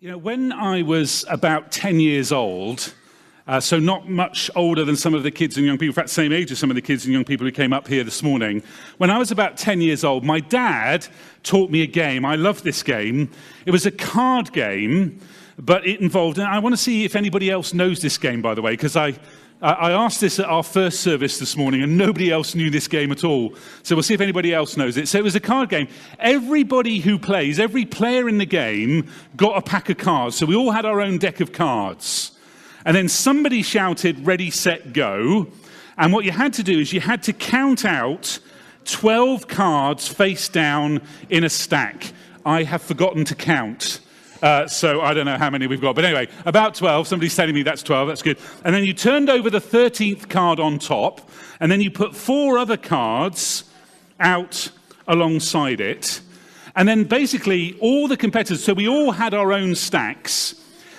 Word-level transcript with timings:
You 0.00 0.10
know, 0.10 0.18
when 0.18 0.52
I 0.52 0.82
was 0.82 1.24
about 1.30 1.70
10 1.70 2.00
years 2.00 2.32
old, 2.32 2.92
uh, 3.46 3.60
so 3.60 3.78
not 3.78 4.08
much 4.08 4.50
older 4.56 4.84
than 4.84 4.96
some 4.96 5.14
of 5.14 5.22
the 5.22 5.30
kids 5.30 5.56
and 5.56 5.64
young 5.64 5.78
people, 5.78 5.90
in 5.90 5.94
fact, 5.94 6.10
same 6.10 6.32
age 6.32 6.50
as 6.50 6.58
some 6.58 6.68
of 6.68 6.74
the 6.74 6.82
kids 6.82 7.04
and 7.04 7.14
young 7.14 7.24
people 7.24 7.46
who 7.46 7.52
came 7.52 7.72
up 7.72 7.86
here 7.86 8.02
this 8.02 8.20
morning. 8.20 8.60
When 8.98 9.08
I 9.08 9.18
was 9.18 9.30
about 9.30 9.56
10 9.56 9.80
years 9.80 10.02
old, 10.02 10.24
my 10.24 10.40
dad 10.40 11.06
taught 11.44 11.70
me 11.70 11.82
a 11.82 11.86
game. 11.86 12.24
I 12.24 12.34
love 12.34 12.64
this 12.64 12.82
game. 12.82 13.30
It 13.66 13.70
was 13.70 13.86
a 13.86 13.92
card 13.92 14.52
game, 14.52 15.20
but 15.58 15.86
it 15.86 16.00
involved, 16.00 16.38
and 16.38 16.48
I 16.48 16.58
want 16.58 16.72
to 16.72 16.76
see 16.76 17.04
if 17.04 17.14
anybody 17.14 17.48
else 17.48 17.72
knows 17.72 18.02
this 18.02 18.18
game, 18.18 18.42
by 18.42 18.54
the 18.54 18.62
way, 18.62 18.72
because 18.72 18.96
I, 18.96 19.14
I 19.64 19.92
asked 19.92 20.20
this 20.20 20.38
at 20.38 20.44
our 20.44 20.62
first 20.62 21.00
service 21.00 21.38
this 21.38 21.56
morning, 21.56 21.82
and 21.82 21.96
nobody 21.96 22.30
else 22.30 22.54
knew 22.54 22.68
this 22.68 22.86
game 22.86 23.10
at 23.10 23.24
all. 23.24 23.54
So 23.82 23.96
we'll 23.96 24.02
see 24.02 24.12
if 24.12 24.20
anybody 24.20 24.52
else 24.52 24.76
knows 24.76 24.98
it. 24.98 25.08
So 25.08 25.18
it 25.18 25.24
was 25.24 25.36
a 25.36 25.40
card 25.40 25.70
game. 25.70 25.88
Everybody 26.18 26.98
who 26.98 27.18
plays, 27.18 27.58
every 27.58 27.86
player 27.86 28.28
in 28.28 28.36
the 28.36 28.44
game, 28.44 29.08
got 29.36 29.56
a 29.56 29.62
pack 29.62 29.88
of 29.88 29.96
cards. 29.96 30.36
So 30.36 30.44
we 30.44 30.54
all 30.54 30.72
had 30.72 30.84
our 30.84 31.00
own 31.00 31.16
deck 31.16 31.40
of 31.40 31.52
cards. 31.52 32.32
And 32.84 32.94
then 32.94 33.08
somebody 33.08 33.62
shouted, 33.62 34.26
Ready, 34.26 34.50
set, 34.50 34.92
go. 34.92 35.46
And 35.96 36.12
what 36.12 36.26
you 36.26 36.32
had 36.32 36.52
to 36.54 36.62
do 36.62 36.80
is 36.80 36.92
you 36.92 37.00
had 37.00 37.22
to 37.22 37.32
count 37.32 37.86
out 37.86 38.38
12 38.84 39.48
cards 39.48 40.06
face 40.06 40.50
down 40.50 41.00
in 41.30 41.42
a 41.42 41.48
stack. 41.48 42.12
I 42.44 42.64
have 42.64 42.82
forgotten 42.82 43.24
to 43.24 43.34
count. 43.34 44.00
Uh, 44.44 44.68
so 44.68 45.00
I 45.00 45.14
don't 45.14 45.24
know 45.24 45.38
how 45.38 45.48
many 45.48 45.66
we've 45.66 45.80
got. 45.80 45.94
But 45.94 46.04
anyway, 46.04 46.28
about 46.44 46.74
12. 46.74 47.08
Somebody's 47.08 47.34
telling 47.34 47.54
me 47.54 47.62
that's 47.62 47.82
12. 47.82 48.08
That's 48.08 48.20
good. 48.20 48.36
And 48.62 48.74
then 48.74 48.84
you 48.84 48.92
turned 48.92 49.30
over 49.30 49.48
the 49.48 49.58
13th 49.58 50.28
card 50.28 50.60
on 50.60 50.78
top, 50.78 51.26
and 51.60 51.72
then 51.72 51.80
you 51.80 51.90
put 51.90 52.14
four 52.14 52.58
other 52.58 52.76
cards 52.76 53.64
out 54.20 54.70
alongside 55.08 55.80
it. 55.80 56.20
And 56.76 56.86
then 56.86 57.04
basically 57.04 57.78
all 57.80 58.06
the 58.06 58.18
competitors, 58.18 58.62
so 58.62 58.74
we 58.74 58.86
all 58.86 59.12
had 59.12 59.32
our 59.32 59.50
own 59.50 59.74
stacks. 59.74 60.54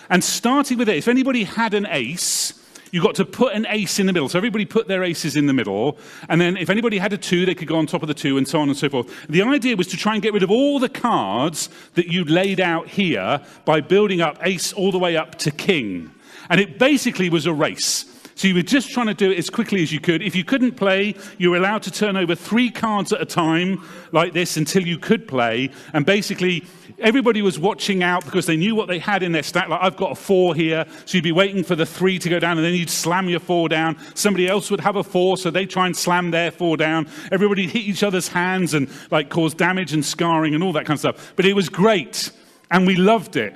And 0.09 0.23
starting 0.23 0.80
with 0.80 0.90
it, 0.90 0.98
if 0.98 1.07
anybody 1.07 1.43
had 1.43 1.76
an 1.76 1.85
ace, 1.91 2.65
you 2.96 3.01
got 3.01 3.15
to 3.15 3.26
put 3.26 3.54
an 3.54 3.68
ace 3.68 3.99
in 3.99 4.05
the 4.05 4.13
middle. 4.13 4.29
So 4.29 4.40
everybody 4.40 4.63
put 4.63 4.88
their 4.88 5.04
aces 5.04 5.35
in 5.35 5.48
the 5.48 5.54
middle. 5.54 5.98
And 6.29 6.40
then 6.40 6.55
if 6.55 6.70
anybody 6.70 6.98
had 6.98 7.12
a 7.12 7.18
two, 7.18 7.46
they 7.46 7.54
could 7.54 7.68
go 7.68 7.76
on 7.76 7.87
top 7.87 8.02
of 8.02 8.07
the 8.07 8.13
two, 8.13 8.37
and 8.37 8.48
so 8.48 8.62
on 8.62 8.70
and 8.70 8.77
so 8.77 8.87
forth. 8.87 9.27
The 9.27 9.41
idea 9.41 9.76
was 9.76 9.87
to 9.87 9.98
try 9.98 10.13
and 10.13 10.24
get 10.24 10.32
rid 10.32 10.43
of 10.43 10.49
all 10.49 10.79
the 10.79 10.87
cards 10.87 11.68
that 11.96 12.07
you'd 12.07 12.29
laid 12.29 12.62
out 12.62 12.87
here 12.87 13.41
by 13.65 13.82
building 13.82 14.21
up 14.21 14.37
ace 14.43 14.71
all 14.71 14.93
the 14.93 14.98
way 14.98 15.18
up 15.18 15.35
to 15.40 15.52
king. 15.52 16.10
And 16.49 16.62
it 16.62 16.79
basically 16.79 17.29
was 17.29 17.46
a 17.46 17.54
race. 17.54 18.05
So 18.37 18.49
you 18.49 18.55
were 18.55 18.63
just 18.63 18.91
trying 18.91 19.07
to 19.07 19.13
do 19.13 19.31
it 19.31 19.37
as 19.37 19.49
quickly 19.49 19.81
as 19.81 19.93
you 19.93 20.01
could. 20.01 20.21
If 20.21 20.35
you 20.35 20.43
couldn't 20.43 20.73
play, 20.73 21.15
you 21.37 21.51
were 21.51 21.57
allowed 21.57 21.83
to 21.83 21.91
turn 21.91 22.17
over 22.17 22.35
three 22.35 22.69
cards 22.69 23.13
at 23.13 23.21
a 23.21 23.25
time, 23.25 23.81
like 24.11 24.33
this, 24.33 24.57
until 24.57 24.85
you 24.85 24.97
could 24.97 25.25
play. 25.25 25.69
And 25.93 26.05
basically, 26.05 26.65
everybody 26.99 27.41
was 27.41 27.57
watching 27.57 28.03
out 28.03 28.25
because 28.25 28.45
they 28.45 28.57
knew 28.57 28.75
what 28.75 28.89
they 28.89 28.99
had 28.99 29.23
in 29.23 29.31
their 29.31 29.41
stack. 29.41 29.69
Like, 29.69 29.79
I've 29.81 29.95
got 29.95 30.11
a 30.11 30.15
four 30.15 30.53
here, 30.53 30.85
so 31.05 31.15
you'd 31.15 31.23
be 31.23 31.31
waiting 31.31 31.63
for 31.63 31.77
the 31.77 31.85
three 31.85 32.19
to 32.19 32.29
go 32.29 32.37
down, 32.37 32.57
and 32.57 32.65
then 32.65 32.73
you'd 32.73 32.89
slam 32.89 33.29
your 33.29 33.39
four 33.39 33.69
down. 33.69 33.97
Somebody 34.15 34.49
else 34.49 34.69
would 34.69 34.81
have 34.81 34.97
a 34.97 35.03
four, 35.03 35.37
so 35.37 35.49
they'd 35.49 35.69
try 35.69 35.85
and 35.85 35.95
slam 35.95 36.31
their 36.31 36.51
four 36.51 36.75
down. 36.75 37.07
Everybody 37.31 37.67
hit 37.67 37.83
each 37.83 38.03
other's 38.03 38.27
hands 38.27 38.73
and 38.73 38.89
like 39.11 39.29
cause 39.29 39.53
damage 39.53 39.93
and 39.93 40.03
scarring 40.03 40.53
and 40.53 40.61
all 40.61 40.73
that 40.73 40.85
kind 40.85 40.95
of 40.95 40.99
stuff. 40.99 41.33
But 41.37 41.45
it 41.45 41.53
was 41.53 41.69
great, 41.69 42.31
and 42.69 42.85
we 42.85 42.97
loved 42.97 43.37
it. 43.37 43.55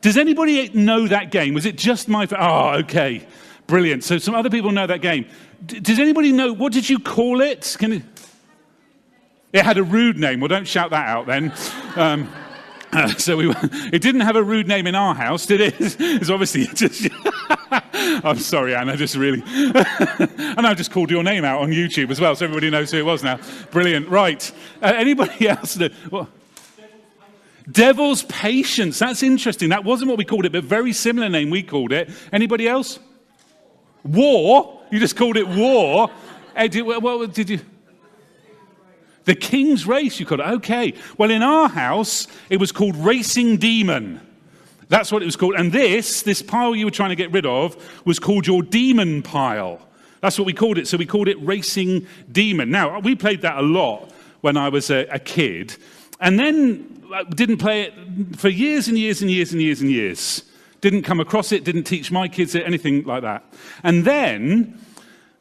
Does 0.00 0.16
anybody 0.16 0.68
know 0.70 1.06
that 1.06 1.30
game? 1.30 1.54
Was 1.54 1.64
it 1.64 1.76
just 1.76 2.08
my? 2.08 2.26
Oh, 2.36 2.78
okay, 2.80 3.24
brilliant. 3.66 4.04
So 4.04 4.18
some 4.18 4.34
other 4.34 4.50
people 4.50 4.72
know 4.72 4.86
that 4.86 5.00
game. 5.00 5.26
D- 5.64 5.80
does 5.80 5.98
anybody 5.98 6.32
know 6.32 6.52
what 6.52 6.72
did 6.72 6.88
you 6.88 6.98
call 6.98 7.40
it? 7.40 7.76
Can 7.78 7.92
it? 7.92 8.02
It 9.52 9.64
had 9.64 9.78
a 9.78 9.82
rude 9.82 10.18
name. 10.18 10.40
Well, 10.40 10.48
don't 10.48 10.68
shout 10.68 10.90
that 10.90 11.08
out 11.08 11.26
then. 11.26 11.52
Um, 11.94 12.30
uh, 12.92 13.08
so 13.14 13.36
we, 13.36 13.50
it 13.92 14.02
didn't 14.02 14.20
have 14.22 14.36
a 14.36 14.42
rude 14.42 14.68
name 14.68 14.86
in 14.86 14.94
our 14.94 15.14
house, 15.14 15.46
did 15.46 15.60
it? 15.60 15.74
It's 15.98 16.30
obviously 16.30 16.66
just. 16.74 17.08
I'm 17.70 18.38
sorry, 18.38 18.74
Anna, 18.74 18.96
just 18.96 19.16
really. 19.16 19.42
and 19.46 20.66
I've 20.66 20.76
just 20.76 20.90
called 20.90 21.10
your 21.10 21.22
name 21.22 21.44
out 21.44 21.60
on 21.60 21.70
YouTube 21.70 22.10
as 22.10 22.20
well, 22.20 22.34
so 22.36 22.44
everybody 22.44 22.70
knows 22.70 22.90
who 22.90 22.98
it 22.98 23.04
was 23.04 23.22
now. 23.22 23.38
Brilliant. 23.70 24.08
Right. 24.08 24.50
Uh, 24.80 24.92
anybody 24.96 25.48
else? 25.48 25.78
What? 26.10 26.28
Devil's 27.70 28.22
patience. 28.24 28.98
That's 28.98 29.22
interesting. 29.22 29.70
That 29.70 29.84
wasn't 29.84 30.08
what 30.08 30.18
we 30.18 30.24
called 30.24 30.46
it, 30.46 30.52
but 30.52 30.64
very 30.64 30.92
similar 30.92 31.28
name 31.28 31.50
we 31.50 31.62
called 31.62 31.92
it. 31.92 32.10
Anybody 32.32 32.68
else? 32.68 32.98
War. 34.08 34.80
You 34.90 34.98
just 34.98 35.16
called 35.16 35.36
it 35.36 35.48
war. 35.48 36.10
Hey, 36.56 36.68
did, 36.68 36.82
what 36.82 37.34
did 37.34 37.50
you? 37.50 37.60
The 39.24 39.34
King's 39.34 39.86
Race, 39.86 40.20
you 40.20 40.26
called 40.26 40.40
it. 40.40 40.46
Okay. 40.46 40.94
Well, 41.18 41.30
in 41.30 41.42
our 41.42 41.68
house, 41.68 42.28
it 42.48 42.58
was 42.58 42.70
called 42.70 42.96
Racing 42.96 43.56
Demon. 43.56 44.20
That's 44.88 45.10
what 45.10 45.22
it 45.22 45.26
was 45.26 45.34
called. 45.34 45.56
And 45.56 45.72
this, 45.72 46.22
this 46.22 46.42
pile 46.42 46.76
you 46.76 46.84
were 46.84 46.92
trying 46.92 47.10
to 47.10 47.16
get 47.16 47.32
rid 47.32 47.44
of, 47.44 47.76
was 48.06 48.20
called 48.20 48.46
your 48.46 48.62
demon 48.62 49.22
pile. 49.22 49.80
That's 50.20 50.38
what 50.38 50.46
we 50.46 50.52
called 50.52 50.78
it. 50.78 50.86
So 50.86 50.96
we 50.96 51.06
called 51.06 51.26
it 51.28 51.36
Racing 51.40 52.06
Demon. 52.30 52.70
Now, 52.70 53.00
we 53.00 53.16
played 53.16 53.42
that 53.42 53.58
a 53.58 53.62
lot 53.62 54.12
when 54.42 54.56
I 54.56 54.68
was 54.68 54.90
a, 54.90 55.06
a 55.06 55.18
kid. 55.18 55.76
And 56.20 56.38
then 56.38 57.02
I 57.12 57.20
uh, 57.20 57.24
didn't 57.24 57.58
play 57.58 57.82
it 57.82 58.36
for 58.36 58.48
years 58.48 58.88
and 58.88 58.96
years 58.96 59.22
and 59.22 59.30
years 59.30 59.52
and 59.52 59.60
years 59.60 59.80
and 59.80 59.90
years. 59.90 60.44
Didn't 60.80 61.02
come 61.02 61.20
across 61.20 61.52
it, 61.52 61.64
didn't 61.64 61.84
teach 61.84 62.10
my 62.10 62.28
kids 62.28 62.54
it, 62.54 62.66
anything 62.66 63.04
like 63.04 63.22
that. 63.22 63.44
And 63.82 64.04
then 64.04 64.78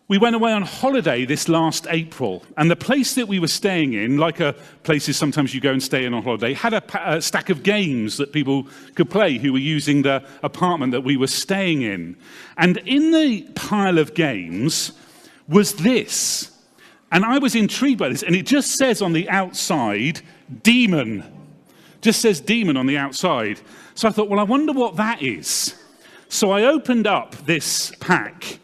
we 0.08 0.20
went 0.20 0.36
away 0.36 0.52
on 0.52 0.62
holiday 0.62 1.26
this 1.26 1.50
last 1.50 1.88
April, 1.90 2.44
and 2.58 2.70
the 2.70 2.76
place 2.76 3.16
that 3.16 3.28
we 3.28 3.40
were 3.40 3.48
staying 3.48 3.94
in, 3.94 4.18
like 4.18 4.40
a 4.40 4.54
places 4.84 5.18
sometimes 5.18 5.56
you 5.56 5.60
go 5.60 5.72
and 5.72 5.82
stay 5.82 6.06
in 6.06 6.14
on 6.14 6.22
holiday, 6.22 6.54
had 6.54 6.76
a, 6.76 7.16
a, 7.16 7.20
stack 7.22 7.50
of 7.50 7.64
games 7.64 8.18
that 8.18 8.32
people 8.32 8.68
could 8.94 9.10
play 9.10 9.40
who 9.40 9.52
were 9.52 9.60
using 9.60 10.04
the 10.04 10.24
apartment 10.44 10.92
that 10.92 11.02
we 11.02 11.18
were 11.18 11.26
staying 11.26 11.82
in. 11.82 12.16
And 12.58 12.78
in 12.86 13.12
the 13.12 13.50
pile 13.56 13.98
of 13.98 14.14
games 14.14 14.92
was 15.48 15.74
this. 15.74 16.52
And 17.12 17.26
I 17.26 17.40
was 17.40 17.56
intrigued 17.56 17.98
by 17.98 18.10
this, 18.10 18.22
and 18.22 18.36
it 18.36 18.46
just 18.46 18.78
says 18.78 19.02
on 19.02 19.14
the 19.14 19.28
outside, 19.30 20.22
demon. 20.62 21.24
Just 22.02 22.22
says 22.22 22.40
demon 22.42 22.78
on 22.78 22.86
the 22.86 22.98
outside. 23.00 23.60
So 23.96 24.08
I 24.08 24.12
thought, 24.12 24.30
well, 24.30 24.40
I 24.40 24.44
wonder 24.44 24.74
what 24.74 24.98
that 24.98 25.22
is. 25.22 25.74
So 26.30 26.52
I 26.52 26.64
opened 26.64 27.08
up 27.08 27.36
this 27.46 27.92
pack 28.00 28.60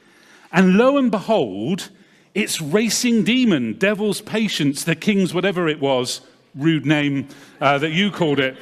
and 0.51 0.77
lo 0.77 0.97
and 0.97 1.09
behold, 1.09 1.89
it's 2.33 2.61
Racing 2.61 3.23
Demon, 3.23 3.73
Devil's 3.77 4.21
Patience, 4.21 4.83
the 4.83 4.95
King's 4.95 5.33
whatever 5.33 5.67
it 5.67 5.79
was, 5.79 6.21
rude 6.55 6.85
name 6.85 7.27
uh, 7.61 7.77
that 7.77 7.91
you 7.91 8.11
called 8.11 8.39
it. 8.39 8.57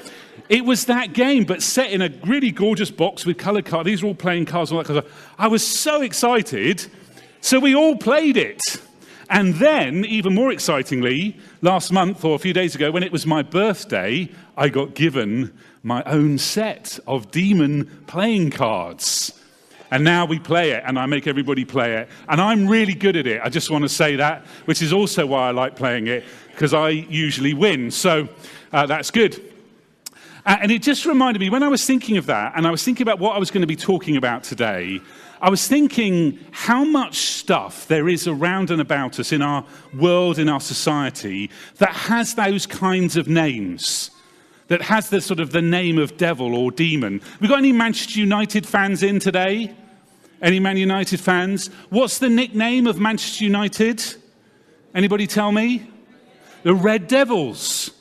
It 0.48 0.66
was 0.66 0.86
that 0.86 1.14
game, 1.14 1.44
but 1.44 1.62
set 1.62 1.92
in 1.92 2.02
a 2.02 2.10
really 2.26 2.52
gorgeous 2.52 2.92
box 2.92 3.26
with 3.26 3.38
colored 3.38 3.66
cards. 3.66 3.86
These 3.86 4.04
are 4.04 4.08
all 4.08 4.16
playing 4.16 4.46
cards 4.46 4.72
and 4.72 4.78
all 4.78 4.84
that 4.84 4.88
kind 4.88 5.00
of 5.00 5.06
stuff. 5.06 5.36
I 5.38 5.48
was 5.48 5.66
so 5.66 6.02
excited. 6.02 6.86
So 7.42 7.60
we 7.60 7.76
all 7.76 7.96
played 7.96 8.38
it. 8.38 8.62
And 9.30 9.54
then, 9.56 10.06
even 10.06 10.34
more 10.34 10.52
excitingly, 10.52 11.38
last 11.62 11.92
month 11.92 12.26
or 12.26 12.36
a 12.36 12.40
few 12.40 12.54
days 12.54 12.74
ago, 12.74 12.90
when 12.90 13.04
it 13.04 13.12
was 13.12 13.28
my 13.28 13.44
birthday, 13.44 14.28
I 14.58 14.70
got 14.70 14.96
given 14.96 15.54
my 15.84 16.04
own 16.04 16.40
set 16.40 17.00
of 17.06 17.30
demon 17.30 17.86
playing 18.08 18.50
cards. 18.50 19.40
And 19.92 20.04
now 20.04 20.26
we 20.26 20.40
play 20.40 20.72
it, 20.72 20.84
and 20.86 20.98
I 20.98 21.06
make 21.06 21.28
everybody 21.28 21.64
play 21.64 21.98
it. 21.98 22.10
And 22.28 22.42
I'm 22.42 22.68
really 22.68 22.96
good 22.96 23.16
at 23.16 23.28
it. 23.28 23.42
I 23.44 23.50
just 23.50 23.70
want 23.70 23.84
to 23.84 23.90
say 23.90 24.16
that, 24.16 24.46
which 24.66 24.82
is 24.82 24.94
also 24.94 25.26
why 25.28 25.50
I 25.50 25.52
like 25.52 25.76
playing 25.76 26.08
it, 26.08 26.24
because 26.52 26.74
I 26.74 26.90
usually 26.90 27.54
win. 27.54 27.92
So 27.92 28.30
uh, 28.72 28.88
that's 28.88 29.12
good. 29.12 29.40
Uh, 30.46 30.58
and 30.62 30.72
it 30.72 30.82
just 30.82 31.06
reminded 31.06 31.40
me 31.40 31.50
when 31.50 31.64
I 31.64 31.68
was 31.68 31.86
thinking 31.86 32.18
of 32.18 32.26
that, 32.28 32.54
and 32.56 32.66
I 32.66 32.72
was 32.72 32.84
thinking 32.84 33.04
about 33.04 33.20
what 33.20 33.36
I 33.36 33.40
was 33.40 33.52
going 33.52 33.62
to 33.62 33.68
be 33.68 33.76
talking 33.76 34.18
about 34.18 34.44
today, 34.44 35.02
I 35.42 35.50
was 35.50 35.68
thinking 35.68 36.40
how 36.52 36.84
much 36.84 37.18
stuff 37.18 37.88
there 37.88 38.10
is 38.10 38.28
around 38.28 38.72
and 38.72 38.82
about 38.82 39.20
us 39.20 39.32
in 39.32 39.42
our 39.42 39.66
world, 39.98 40.38
in 40.38 40.50
our 40.50 40.60
society, 40.60 41.50
that 41.78 41.94
has 41.94 42.36
those 42.36 42.66
kinds 42.66 43.16
of 43.16 43.28
names 43.28 44.12
that 44.70 44.84
has 44.84 45.10
the 45.10 45.20
sort 45.20 45.40
of 45.40 45.52
the 45.52 45.62
name 45.62 45.98
of 45.98 46.16
devil 46.16 46.56
or 46.56 46.72
demon. 46.72 47.22
We 47.42 47.48
got 47.48 47.58
any 47.58 47.72
Manchester 47.72 48.20
United 48.20 48.66
fans 48.66 49.04
in 49.04 49.20
today? 49.20 49.76
Any 50.42 50.60
Man 50.60 50.78
United 50.78 51.20
fans? 51.20 51.68
What's 51.90 52.20
the 52.20 52.30
nickname 52.30 52.88
of 52.88 53.00
Manchester 53.00 53.44
United? 53.44 54.02
Anybody 54.96 55.28
tell 55.28 55.52
me? 55.52 55.90
The 56.64 56.74
Red 56.74 57.08
Devils. 57.08 57.92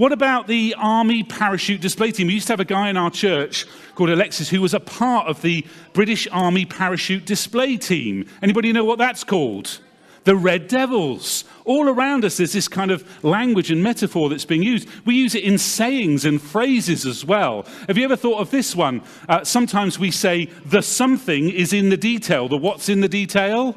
What 0.00 0.12
about 0.12 0.46
the 0.46 0.74
Army 0.78 1.22
parachute 1.22 1.82
display 1.82 2.10
team? 2.10 2.28
We 2.28 2.32
used 2.32 2.46
to 2.46 2.54
have 2.54 2.60
a 2.60 2.64
guy 2.64 2.88
in 2.88 2.96
our 2.96 3.10
church 3.10 3.66
called 3.94 4.08
Alexis 4.08 4.48
who 4.48 4.62
was 4.62 4.72
a 4.72 4.80
part 4.80 5.26
of 5.26 5.42
the 5.42 5.66
British 5.92 6.26
Army 6.32 6.64
parachute 6.64 7.26
display 7.26 7.76
team. 7.76 8.24
Anybody 8.40 8.72
know 8.72 8.82
what 8.82 8.96
that's 8.96 9.24
called? 9.24 9.78
the 10.24 10.36
red 10.36 10.68
devils. 10.68 11.44
All 11.66 11.86
around 11.86 12.24
us, 12.24 12.38
there's 12.38 12.52
this 12.54 12.68
kind 12.68 12.90
of 12.90 13.04
language 13.22 13.70
and 13.70 13.82
metaphor 13.82 14.30
that's 14.30 14.46
being 14.46 14.62
used. 14.62 14.88
We 15.04 15.16
use 15.16 15.34
it 15.34 15.44
in 15.44 15.58
sayings 15.58 16.24
and 16.24 16.40
phrases 16.40 17.04
as 17.04 17.24
well. 17.24 17.66
Have 17.86 17.98
you 17.98 18.04
ever 18.04 18.16
thought 18.16 18.38
of 18.38 18.50
this 18.50 18.74
one? 18.76 19.02
Uh, 19.28 19.44
sometimes 19.44 19.98
we 19.98 20.10
say, 20.10 20.46
the 20.64 20.82
something 20.82 21.50
is 21.50 21.74
in 21.74 21.90
the 21.90 21.96
detail. 21.96 22.48
The 22.48 22.56
what's 22.56 22.88
in 22.88 23.00
the 23.00 23.08
detail? 23.08 23.76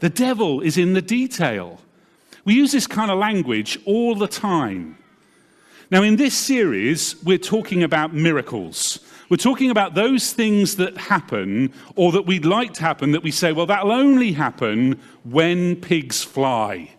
The 0.00 0.10
devil 0.10 0.60
is 0.60 0.78
in 0.78 0.92
the 0.92 1.02
detail. 1.02 1.80
We 2.44 2.54
use 2.54 2.70
this 2.70 2.86
kind 2.86 3.10
of 3.10 3.18
language 3.18 3.78
all 3.84 4.14
the 4.14 4.28
time. 4.28 4.98
Now, 5.90 6.02
in 6.02 6.16
this 6.16 6.34
series, 6.34 7.22
we're 7.22 7.38
talking 7.38 7.82
about 7.82 8.14
miracles. 8.14 9.00
We're 9.28 9.36
talking 9.36 9.70
about 9.70 9.94
those 9.94 10.32
things 10.32 10.76
that 10.76 10.96
happen 10.96 11.72
or 11.94 12.12
that 12.12 12.26
we'd 12.26 12.44
like 12.44 12.74
to 12.74 12.80
happen 12.82 13.12
that 13.12 13.22
we 13.22 13.30
say, 13.30 13.52
well, 13.52 13.66
that'll 13.66 13.92
only 13.92 14.32
happen 14.32 15.00
when 15.24 15.76
pigs 15.76 16.22
fly. 16.22 16.90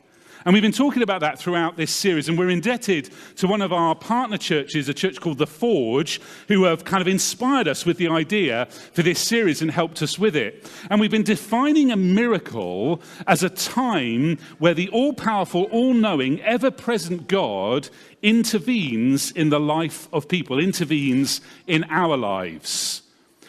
And 0.46 0.54
we've 0.54 0.62
been 0.62 0.72
talking 0.72 1.02
about 1.02 1.22
that 1.22 1.40
throughout 1.40 1.76
this 1.76 1.90
series, 1.90 2.30
and 2.30 2.38
we're 2.38 2.52
indebted 2.52 3.10
to 3.38 3.48
one 3.48 3.64
of 3.64 3.74
our 3.74 3.96
partner 3.96 4.38
churches, 4.38 4.88
a 4.88 4.94
church 4.94 5.20
called 5.20 5.40
The 5.40 5.48
Forge, 5.48 6.22
who 6.48 6.66
have 6.66 6.86
kind 6.86 7.02
of 7.02 7.08
inspired 7.08 7.68
us 7.68 7.84
with 7.84 7.98
the 7.98 8.10
idea 8.10 8.68
for 8.94 9.02
this 9.02 9.20
series 9.20 9.64
and 9.64 9.72
helped 9.72 10.04
us 10.04 10.20
with 10.20 10.36
it. 10.36 10.72
And 10.92 11.02
we've 11.02 11.10
been 11.10 11.24
defining 11.24 11.92
a 11.92 11.96
miracle 11.96 13.02
as 13.26 13.42
a 13.42 13.50
time 13.50 14.38
where 14.60 14.76
the 14.76 14.88
all 14.90 15.14
powerful, 15.14 15.64
all 15.72 15.96
knowing, 15.96 16.40
ever 16.42 16.70
present 16.70 17.28
God 17.28 17.90
intervenes 18.22 19.32
in 19.32 19.50
the 19.50 19.60
life 19.60 20.08
of 20.14 20.28
people, 20.28 20.60
intervenes 20.60 21.42
in 21.66 21.86
our 21.86 22.16
lives. 22.16 23.02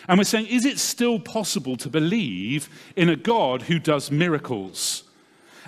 And 0.09 0.17
we're 0.17 0.25
saying, 0.25 0.47
is 0.47 0.65
it 0.65 0.79
still 0.79 1.21
possible 1.21 1.77
to 1.77 1.91
believe 1.91 2.71
in 2.97 3.11
a 3.11 3.17
God 3.17 3.63
who 3.63 3.79
does 3.79 4.11
miracles? 4.11 5.03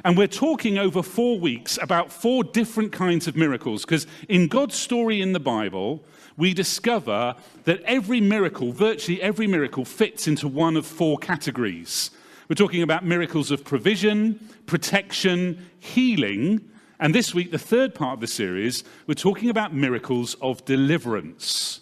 And 0.04 0.16
we're 0.16 0.26
talking 0.26 0.78
over 0.78 1.02
four 1.02 1.38
weeks 1.38 1.78
about 1.80 2.12
four 2.12 2.44
different 2.44 2.92
kinds 2.92 3.26
of 3.26 3.36
miracles, 3.36 3.84
because 3.84 4.06
in 4.28 4.48
God's 4.48 4.76
story 4.76 5.20
in 5.20 5.32
the 5.32 5.40
Bible, 5.40 6.04
we 6.36 6.54
discover 6.54 7.34
that 7.64 7.82
every 7.82 8.20
miracle, 8.20 8.72
virtually 8.72 9.20
every 9.20 9.46
miracle, 9.46 9.84
fits 9.84 10.28
into 10.28 10.46
one 10.46 10.76
of 10.76 10.86
four 10.86 11.18
categories. 11.18 12.10
We're 12.48 12.54
talking 12.54 12.82
about 12.82 13.04
miracles 13.04 13.50
of 13.50 13.64
provision, 13.64 14.48
protection, 14.66 15.66
healing, 15.80 16.60
and 17.00 17.14
this 17.14 17.32
week, 17.32 17.52
the 17.52 17.58
third 17.58 17.94
part 17.94 18.14
of 18.14 18.20
the 18.20 18.26
series, 18.26 18.82
we're 19.06 19.14
talking 19.14 19.50
about 19.50 19.72
miracles 19.72 20.34
of 20.40 20.64
deliverance. 20.64 21.80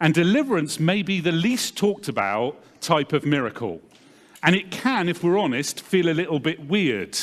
And 0.00 0.12
deliverance 0.12 0.80
may 0.80 1.02
be 1.02 1.20
the 1.20 1.32
least 1.32 1.76
talked 1.76 2.08
about 2.08 2.56
type 2.80 3.12
of 3.12 3.24
miracle. 3.24 3.80
And 4.42 4.54
it 4.54 4.70
can, 4.70 5.08
if 5.08 5.22
we're 5.22 5.38
honest, 5.38 5.80
feel 5.80 6.08
a 6.08 6.14
little 6.14 6.38
bit 6.38 6.66
weird. 6.66 7.18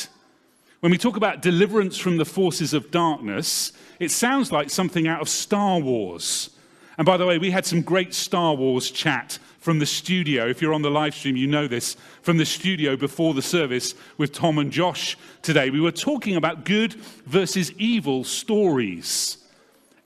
When 0.82 0.92
we 0.92 0.98
talk 0.98 1.16
about 1.16 1.42
deliverance 1.42 1.98
from 1.98 2.18
the 2.18 2.26
forces 2.26 2.74
of 2.74 2.92
darkness, 2.92 3.72
it 4.00 4.12
sounds 4.12 4.52
like 4.52 4.70
something 4.70 5.08
out 5.08 5.22
of 5.22 5.30
Star 5.30 5.80
Wars. 5.80 6.50
And 6.98 7.06
by 7.06 7.18
the 7.18 7.26
way, 7.26 7.38
we 7.38 7.52
had 7.52 7.66
some 7.66 7.82
great 7.82 8.14
Star 8.14 8.54
Wars 8.54 8.92
chat 8.92 9.40
from 9.60 9.80
the 9.80 9.86
studio. 9.86 10.48
If 10.48 10.62
you're 10.62 10.74
on 10.74 10.84
the 10.84 10.92
live 10.92 11.16
stream, 11.16 11.36
you 11.36 11.48
know 11.48 11.68
this 11.68 11.96
from 12.22 12.38
the 12.38 12.46
studio 12.46 12.96
before 12.96 13.34
the 13.34 13.42
service 13.42 13.96
with 14.18 14.32
Tom 14.32 14.60
and 14.60 14.72
Josh 14.72 15.18
today. 15.42 15.70
We 15.70 15.82
were 15.82 15.92
talking 15.92 16.36
about 16.36 16.66
good 16.66 16.94
versus 17.26 17.72
evil 17.74 18.24
stories. 18.24 19.38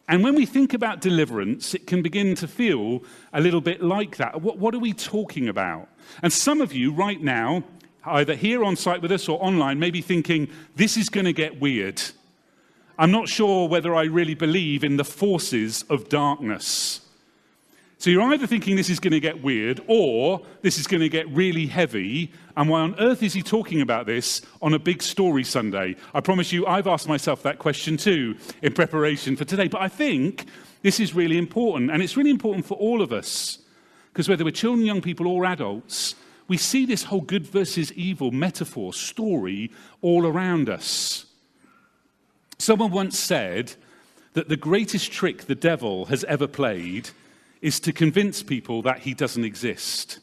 And 0.09 0.23
when 0.23 0.33
we 0.33 0.47
think 0.47 0.73
about 0.73 1.01
deliverance, 1.01 1.75
it 1.75 1.85
can 1.85 2.01
begin 2.01 2.33
to 2.37 2.47
feel 2.47 3.03
a 3.31 3.39
little 3.39 3.61
bit 3.61 3.79
like 3.79 4.17
that. 4.17 4.41
What, 4.41 4.57
what, 4.57 4.73
are 4.73 4.79
we 4.79 4.91
talking 4.91 5.47
about? 5.47 5.87
And 6.23 6.33
some 6.33 6.61
of 6.61 6.73
you 6.73 6.91
right 6.91 7.21
now, 7.21 7.63
either 8.03 8.33
here 8.33 8.63
on 8.63 8.75
site 8.75 9.03
with 9.03 9.11
us 9.11 9.29
or 9.29 9.41
online, 9.41 9.77
may 9.77 9.91
be 9.91 10.01
thinking, 10.01 10.49
this 10.75 10.97
is 10.97 11.09
going 11.09 11.27
to 11.27 11.33
get 11.33 11.61
weird. 11.61 12.01
I'm 12.97 13.11
not 13.11 13.29
sure 13.29 13.69
whether 13.69 13.93
I 13.93 14.05
really 14.05 14.33
believe 14.33 14.83
in 14.83 14.97
the 14.97 15.05
forces 15.05 15.85
of 15.91 16.09
darkness. 16.09 17.01
So 17.99 18.09
you're 18.09 18.23
either 18.23 18.47
thinking 18.47 18.77
this 18.77 18.89
is 18.89 19.01
going 19.01 19.11
to 19.11 19.19
get 19.19 19.43
weird 19.43 19.81
or 19.85 20.41
this 20.61 20.77
is 20.79 20.87
going 20.87 21.01
to 21.01 21.09
get 21.09 21.27
really 21.31 21.67
heavy. 21.67 22.31
And 22.55 22.69
why 22.69 22.79
on 22.79 22.95
earth 22.97 23.21
is 23.21 23.33
he 23.33 23.43
talking 23.43 23.81
about 23.81 24.05
this 24.05 24.41
on 24.61 24.73
a 24.73 24.79
big 24.79 25.03
story 25.03 25.43
Sunday? 25.43 25.97
I 26.13 26.21
promise 26.21 26.53
you, 26.53 26.65
I've 26.65 26.87
asked 26.87 27.09
myself 27.09 27.43
that 27.43 27.59
question 27.59 27.97
too 27.97 28.37
in 28.61 28.71
preparation 28.71 29.35
for 29.35 29.43
today. 29.43 29.67
But 29.67 29.81
I 29.81 29.89
think 29.89 30.45
this 30.81 31.01
is 31.01 31.13
really 31.13 31.37
important. 31.37 31.91
And 31.91 32.01
it's 32.01 32.15
really 32.15 32.29
important 32.29 32.65
for 32.65 32.75
all 32.75 33.01
of 33.01 33.11
us. 33.11 33.59
Because 34.13 34.29
whether 34.29 34.45
we're 34.45 34.51
children, 34.51 34.85
young 34.85 35.01
people, 35.01 35.27
or 35.27 35.45
adults, 35.45 36.15
we 36.47 36.55
see 36.55 36.85
this 36.85 37.03
whole 37.03 37.19
good 37.19 37.45
versus 37.45 37.91
evil 37.91 38.31
metaphor, 38.31 38.93
story 38.93 39.71
all 40.01 40.25
around 40.25 40.69
us. 40.69 41.25
Someone 42.57 42.91
once 42.91 43.19
said 43.19 43.73
that 44.33 44.47
the 44.47 44.55
greatest 44.55 45.11
trick 45.11 45.47
the 45.47 45.53
devil 45.53 46.05
has 46.05 46.23
ever 46.23 46.47
played 46.47 47.09
is 47.61 47.79
to 47.81 47.93
convince 47.93 48.43
people 48.43 48.81
that 48.83 48.99
he 48.99 49.13
doesn't 49.13 49.43
exist. 49.43 50.19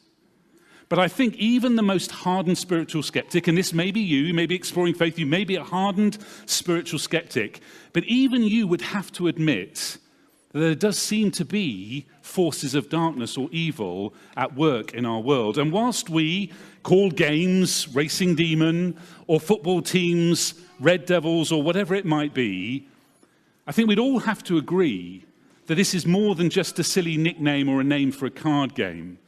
But 0.89 0.99
I 0.99 1.07
think 1.07 1.35
even 1.35 1.75
the 1.75 1.83
most 1.83 2.11
hardened 2.11 2.57
spiritual 2.57 3.03
skeptic, 3.03 3.47
and 3.47 3.57
this 3.57 3.73
may 3.73 3.91
be 3.91 3.99
you, 3.99 4.21
you 4.21 4.33
may 4.33 4.45
be 4.45 4.55
exploring 4.55 4.93
faith, 4.93 5.19
you 5.19 5.25
may 5.25 5.43
be 5.43 5.57
a 5.57 5.63
hardened 5.63 6.17
spiritual 6.45 6.99
skeptic, 6.99 7.59
but 7.91 8.05
even 8.05 8.43
you 8.43 8.67
would 8.67 8.81
have 8.81 9.11
to 9.13 9.27
admit 9.27 9.97
that 10.53 10.59
there 10.59 10.75
does 10.75 10.97
seem 10.97 11.29
to 11.31 11.43
be 11.43 12.05
forces 12.21 12.73
of 12.73 12.89
darkness 12.89 13.37
or 13.37 13.49
evil 13.51 14.13
at 14.37 14.55
work 14.55 14.93
in 14.93 15.05
our 15.05 15.19
world. 15.19 15.57
And 15.57 15.73
whilst 15.73 16.09
we 16.09 16.53
call 16.83 17.11
games 17.11 17.93
Racing 17.93 18.35
Demon 18.35 18.97
or 19.27 19.41
football 19.41 19.81
teams 19.81 20.53
Red 20.79 21.05
Devils 21.05 21.51
or 21.51 21.61
whatever 21.61 21.95
it 21.95 22.05
might 22.05 22.33
be, 22.33 22.87
I 23.67 23.73
think 23.73 23.89
we'd 23.89 23.99
all 23.99 24.19
have 24.19 24.41
to 24.45 24.57
agree 24.57 25.25
that 25.67 25.75
this 25.75 25.93
is 25.93 26.05
more 26.05 26.35
than 26.35 26.49
just 26.49 26.79
a 26.79 26.83
silly 26.83 27.17
nickname 27.17 27.69
or 27.69 27.79
a 27.79 27.83
name 27.83 28.11
for 28.11 28.25
a 28.25 28.31
card 28.31 28.73
game. 28.73 29.19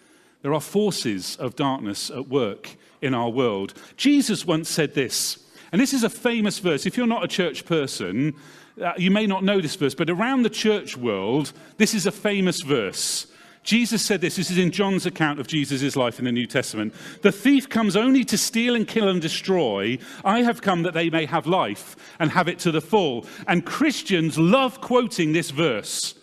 There 0.41 0.53
are 0.53 0.61
forces 0.61 1.35
of 1.35 1.55
darkness 1.55 2.09
at 2.09 2.27
work 2.27 2.75
in 3.01 3.13
our 3.13 3.29
world. 3.29 3.73
Jesus 3.97 4.45
once 4.45 4.69
said 4.69 4.93
this, 4.93 5.39
and 5.71 5.79
this 5.79 5.93
is 5.93 6.03
a 6.03 6.09
famous 6.09 6.59
verse. 6.59 6.85
If 6.85 6.97
you're 6.97 7.07
not 7.07 7.23
a 7.23 7.27
church 7.27 7.65
person, 7.65 8.33
uh, 8.81 8.93
you 8.97 9.11
may 9.11 9.27
not 9.27 9.43
know 9.43 9.61
this 9.61 9.75
verse, 9.75 9.93
but 9.93 10.09
around 10.09 10.43
the 10.43 10.49
church 10.49 10.97
world, 10.97 11.53
this 11.77 11.93
is 11.93 12.05
a 12.05 12.11
famous 12.11 12.61
verse. 12.61 13.27
Jesus 13.63 14.03
said 14.03 14.21
this. 14.21 14.37
This 14.37 14.49
is 14.49 14.57
in 14.57 14.71
John's 14.71 15.05
account 15.05 15.39
of 15.39 15.45
Jesus' 15.45 15.95
life 15.95 16.17
in 16.17 16.25
the 16.25 16.31
New 16.31 16.47
Testament. 16.47 16.93
The 17.21 17.31
thief 17.31 17.69
comes 17.69 17.95
only 17.95 18.23
to 18.23 18.37
steal 18.37 18.75
and 18.75 18.87
kill 18.87 19.09
and 19.09 19.21
destroy. 19.21 19.99
I 20.23 20.41
have 20.41 20.61
come 20.61 20.83
that 20.83 20.93
they 20.93 21.09
may 21.09 21.25
have 21.25 21.45
life 21.45 21.95
and 22.19 22.31
have 22.31 22.47
it 22.47 22.57
to 22.59 22.71
the 22.71 22.81
full. 22.81 23.25
And 23.47 23.65
Christians 23.65 24.39
love 24.39 24.81
quoting 24.81 25.33
this 25.33 25.51
verse. 25.51 26.15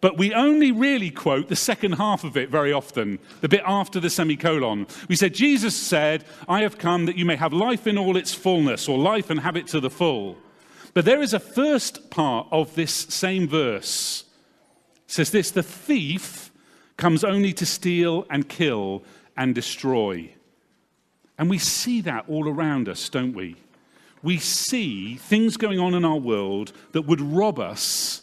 But 0.00 0.16
we 0.16 0.32
only 0.32 0.70
really 0.70 1.10
quote 1.10 1.48
the 1.48 1.56
second 1.56 1.92
half 1.92 2.22
of 2.22 2.36
it 2.36 2.50
very 2.50 2.72
often, 2.72 3.18
the 3.40 3.48
bit 3.48 3.62
after 3.66 3.98
the 3.98 4.10
semicolon. 4.10 4.86
We 5.08 5.16
said, 5.16 5.34
Jesus 5.34 5.76
said, 5.76 6.24
I 6.48 6.62
have 6.62 6.78
come 6.78 7.06
that 7.06 7.16
you 7.16 7.24
may 7.24 7.36
have 7.36 7.52
life 7.52 7.86
in 7.86 7.98
all 7.98 8.16
its 8.16 8.32
fullness, 8.32 8.88
or 8.88 8.96
life 8.96 9.28
and 9.28 9.40
have 9.40 9.56
it 9.56 9.66
to 9.68 9.80
the 9.80 9.90
full. 9.90 10.38
But 10.94 11.04
there 11.04 11.20
is 11.20 11.34
a 11.34 11.40
first 11.40 12.10
part 12.10 12.46
of 12.52 12.74
this 12.74 12.92
same 12.92 13.48
verse. 13.48 14.24
It 15.06 15.10
says 15.10 15.30
this 15.30 15.50
the 15.50 15.62
thief 15.62 16.52
comes 16.96 17.24
only 17.24 17.52
to 17.54 17.66
steal 17.66 18.24
and 18.30 18.48
kill 18.48 19.02
and 19.36 19.54
destroy. 19.54 20.30
And 21.38 21.50
we 21.50 21.58
see 21.58 22.00
that 22.02 22.24
all 22.28 22.48
around 22.48 22.88
us, 22.88 23.08
don't 23.08 23.32
we? 23.32 23.56
We 24.22 24.38
see 24.38 25.14
things 25.14 25.56
going 25.56 25.78
on 25.78 25.94
in 25.94 26.04
our 26.04 26.16
world 26.16 26.72
that 26.92 27.02
would 27.02 27.20
rob 27.20 27.58
us 27.60 28.22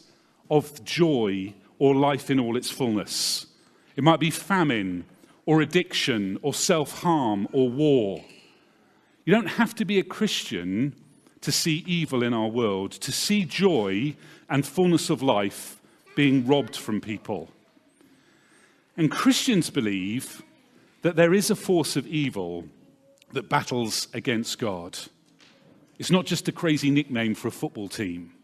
of 0.50 0.84
joy 0.84 1.54
or 1.80 1.96
life 1.96 2.30
in 2.30 2.40
all 2.40 2.58
its 2.58 2.70
fullness. 2.70 3.48
It 3.96 4.04
might 4.04 4.20
be 4.20 4.32
famine 4.32 5.06
or 5.46 5.62
addiction 5.62 6.38
or 6.42 6.54
self 6.54 7.02
harm 7.02 7.48
or 7.52 7.70
war. 7.70 8.24
You 9.26 9.34
don't 9.34 9.48
have 9.48 9.74
to 9.76 9.86
be 9.86 10.00
a 10.00 10.04
Christian 10.04 10.96
to 11.42 11.52
see 11.52 11.84
evil 11.88 12.24
in 12.24 12.34
our 12.34 12.48
world, 12.48 12.92
to 12.92 13.12
see 13.12 13.46
joy 13.46 14.16
and 14.50 14.66
fullness 14.66 15.10
of 15.10 15.22
life 15.22 15.80
being 16.16 16.46
robbed 16.48 16.76
from 16.76 17.02
people. 17.02 17.50
And 18.98 19.12
Christians 19.12 19.70
believe 19.70 20.42
that 21.02 21.16
there 21.16 21.34
is 21.34 21.52
a 21.52 21.56
force 21.56 21.96
of 21.96 22.08
evil 22.08 22.66
that 23.34 23.50
battles 23.50 24.08
against 24.14 24.58
God. 24.60 24.98
It's 26.00 26.12
not 26.12 26.26
just 26.26 26.48
a 26.48 26.52
crazy 26.52 26.90
nickname 26.90 27.36
for 27.36 27.48
a 27.48 27.52
football 27.52 27.90
team. 27.90 28.35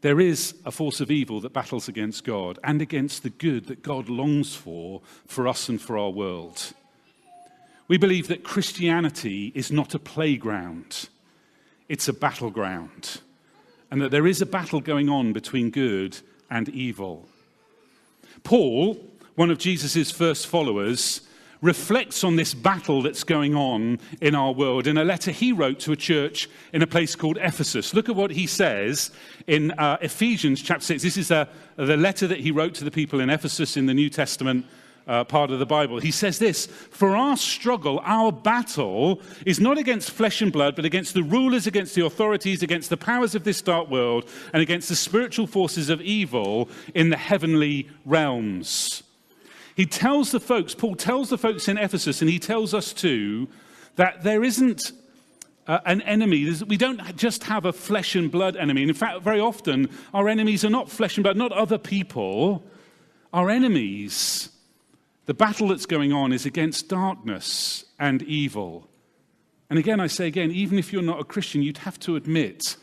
There 0.00 0.20
is 0.20 0.54
a 0.64 0.70
force 0.70 1.00
of 1.00 1.10
evil 1.10 1.40
that 1.40 1.52
battles 1.52 1.88
against 1.88 2.24
God 2.24 2.58
and 2.62 2.80
against 2.80 3.22
the 3.22 3.30
good 3.30 3.66
that 3.66 3.82
God 3.82 4.08
longs 4.08 4.54
for 4.54 5.02
for 5.26 5.48
us 5.48 5.68
and 5.68 5.80
for 5.80 5.98
our 5.98 6.10
world. 6.10 6.72
We 7.88 7.98
believe 7.98 8.28
that 8.28 8.44
Christianity 8.44 9.50
is 9.54 9.72
not 9.72 9.94
a 9.94 9.98
playground, 9.98 11.08
it's 11.88 12.06
a 12.06 12.12
battleground, 12.12 13.20
and 13.90 14.00
that 14.00 14.10
there 14.10 14.26
is 14.26 14.40
a 14.40 14.46
battle 14.46 14.80
going 14.80 15.08
on 15.08 15.32
between 15.32 15.70
good 15.70 16.18
and 16.50 16.68
evil. 16.68 17.28
Paul, 18.44 19.04
one 19.34 19.50
of 19.50 19.58
Jesus' 19.58 20.10
first 20.10 20.46
followers, 20.46 21.22
reflects 21.60 22.24
on 22.24 22.36
this 22.36 22.54
battle 22.54 23.02
that's 23.02 23.24
going 23.24 23.54
on 23.54 23.98
in 24.20 24.34
our 24.34 24.52
world 24.52 24.86
in 24.86 24.96
a 24.98 25.04
letter 25.04 25.30
he 25.30 25.52
wrote 25.52 25.80
to 25.80 25.92
a 25.92 25.96
church 25.96 26.48
in 26.72 26.82
a 26.82 26.86
place 26.86 27.16
called 27.16 27.38
Ephesus. 27.40 27.94
Look 27.94 28.08
at 28.08 28.16
what 28.16 28.30
he 28.30 28.46
says 28.46 29.10
in 29.46 29.72
uh, 29.72 29.98
Ephesians 30.00 30.62
chapter 30.62 30.84
6. 30.84 31.02
This 31.02 31.16
is 31.16 31.30
uh, 31.30 31.46
the 31.76 31.96
letter 31.96 32.26
that 32.26 32.40
he 32.40 32.50
wrote 32.50 32.74
to 32.74 32.84
the 32.84 32.90
people 32.90 33.20
in 33.20 33.30
Ephesus 33.30 33.76
in 33.76 33.86
the 33.86 33.94
New 33.94 34.10
Testament. 34.10 34.66
Uh, 35.06 35.24
part 35.24 35.50
of 35.50 35.58
the 35.58 35.64
Bible. 35.64 35.98
He 35.98 36.10
says 36.10 36.38
this 36.38 36.66
For 36.66 37.16
our 37.16 37.38
struggle, 37.38 37.98
our 38.04 38.30
battle 38.30 39.22
is 39.46 39.58
not 39.58 39.78
against 39.78 40.10
flesh 40.10 40.42
and 40.42 40.52
blood, 40.52 40.76
but 40.76 40.84
against 40.84 41.14
the 41.14 41.22
rulers, 41.22 41.66
against 41.66 41.94
the 41.94 42.04
authorities, 42.04 42.62
against 42.62 42.90
the 42.90 42.98
powers 42.98 43.34
of 43.34 43.42
this 43.42 43.62
dark 43.62 43.88
world, 43.88 44.28
and 44.52 44.60
against 44.60 44.90
the 44.90 44.94
spiritual 44.94 45.46
forces 45.46 45.88
of 45.88 46.02
evil 46.02 46.68
in 46.94 47.08
the 47.08 47.16
heavenly 47.16 47.88
realms. 48.04 49.02
He 49.78 49.86
tells 49.86 50.32
the 50.32 50.40
folks, 50.40 50.74
Paul 50.74 50.96
tells 50.96 51.30
the 51.30 51.38
folks 51.38 51.68
in 51.68 51.78
Ephesus, 51.78 52.20
and 52.20 52.28
he 52.28 52.40
tells 52.40 52.74
us 52.74 52.92
too, 52.92 53.46
that 53.94 54.24
there 54.24 54.42
isn't 54.42 54.90
uh, 55.68 55.78
an 55.86 56.02
enemy. 56.02 56.52
We 56.66 56.76
don't 56.76 57.16
just 57.16 57.44
have 57.44 57.64
a 57.64 57.72
flesh 57.72 58.16
and 58.16 58.28
blood 58.28 58.56
enemy. 58.56 58.82
And 58.82 58.90
in 58.90 58.96
fact, 58.96 59.22
very 59.22 59.38
often, 59.38 59.88
our 60.12 60.28
enemies 60.28 60.64
are 60.64 60.68
not 60.68 60.90
flesh 60.90 61.16
and 61.16 61.22
blood, 61.22 61.36
not 61.36 61.52
other 61.52 61.78
people. 61.78 62.64
Our 63.32 63.50
enemies, 63.50 64.50
the 65.26 65.34
battle 65.34 65.68
that's 65.68 65.86
going 65.86 66.12
on 66.12 66.32
is 66.32 66.44
against 66.44 66.88
darkness 66.88 67.84
and 68.00 68.20
evil. 68.22 68.88
And 69.70 69.78
again, 69.78 70.00
I 70.00 70.08
say 70.08 70.26
again, 70.26 70.50
even 70.50 70.80
if 70.80 70.92
you're 70.92 71.02
not 71.02 71.20
a 71.20 71.24
Christian, 71.24 71.62
you'd 71.62 71.78
have 71.78 72.00
to 72.00 72.16
admit 72.16 72.76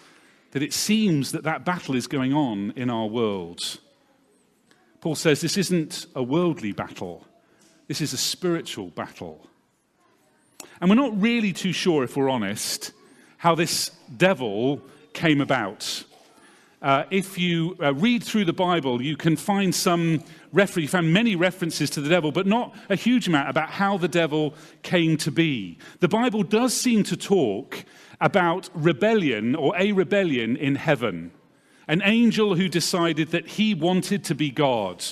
that 0.51 0.63
it 0.63 0.71
seems 0.71 1.33
that 1.33 1.43
that 1.43 1.65
battle 1.65 1.97
is 1.97 2.07
going 2.07 2.31
on 2.31 2.71
in 2.77 2.89
our 2.89 3.07
world. 3.07 3.81
Paul 5.05 5.13
says 5.13 5.39
this 5.39 5.55
isn't 5.55 6.07
a 6.15 6.23
worldly 6.23 6.71
battle, 6.71 7.23
this 7.87 8.01
is 8.01 8.11
a 8.13 8.17
spiritual 8.17 8.87
battle. 8.87 9.45
And 10.81 10.89
we're 10.89 10.95
not 10.95 11.21
really 11.21 11.53
too 11.53 11.73
sure, 11.73 12.03
if 12.03 12.17
we're 12.17 12.27
honest, 12.27 12.91
how 13.37 13.53
this 13.53 13.91
devil 14.17 14.81
came 15.13 15.41
about. 15.41 16.03
Uh, 16.81 17.03
if 17.11 17.37
you 17.37 17.77
uh, 17.83 17.93
read 17.93 18.23
through 18.23 18.45
the 18.45 18.51
Bible, 18.53 18.99
you 18.99 19.15
can 19.15 19.35
find 19.35 19.75
some 19.75 20.23
refer- 20.51 20.79
you 20.79 20.87
find 20.87 21.13
many 21.13 21.35
references 21.35 21.91
to 21.91 22.01
the 22.01 22.09
devil, 22.09 22.31
but 22.31 22.47
not 22.47 22.73
a 22.89 22.95
huge 22.95 23.27
amount 23.27 23.47
about 23.47 23.69
how 23.69 23.99
the 23.99 24.07
devil 24.07 24.55
came 24.81 25.17
to 25.17 25.29
be. 25.29 25.77
The 25.99 26.07
Bible 26.07 26.41
does 26.41 26.73
seem 26.73 27.03
to 27.03 27.15
talk 27.15 27.85
about 28.19 28.71
rebellion 28.73 29.53
or 29.55 29.77
a 29.77 29.91
rebellion 29.91 30.57
in 30.57 30.73
heaven, 30.73 31.29
an 31.87 32.01
angel 32.03 32.55
who 32.55 32.67
decided 32.67 33.29
that 33.29 33.47
he 33.47 33.73
wanted 33.73 34.23
to 34.25 34.35
be 34.35 34.49
God. 34.49 35.03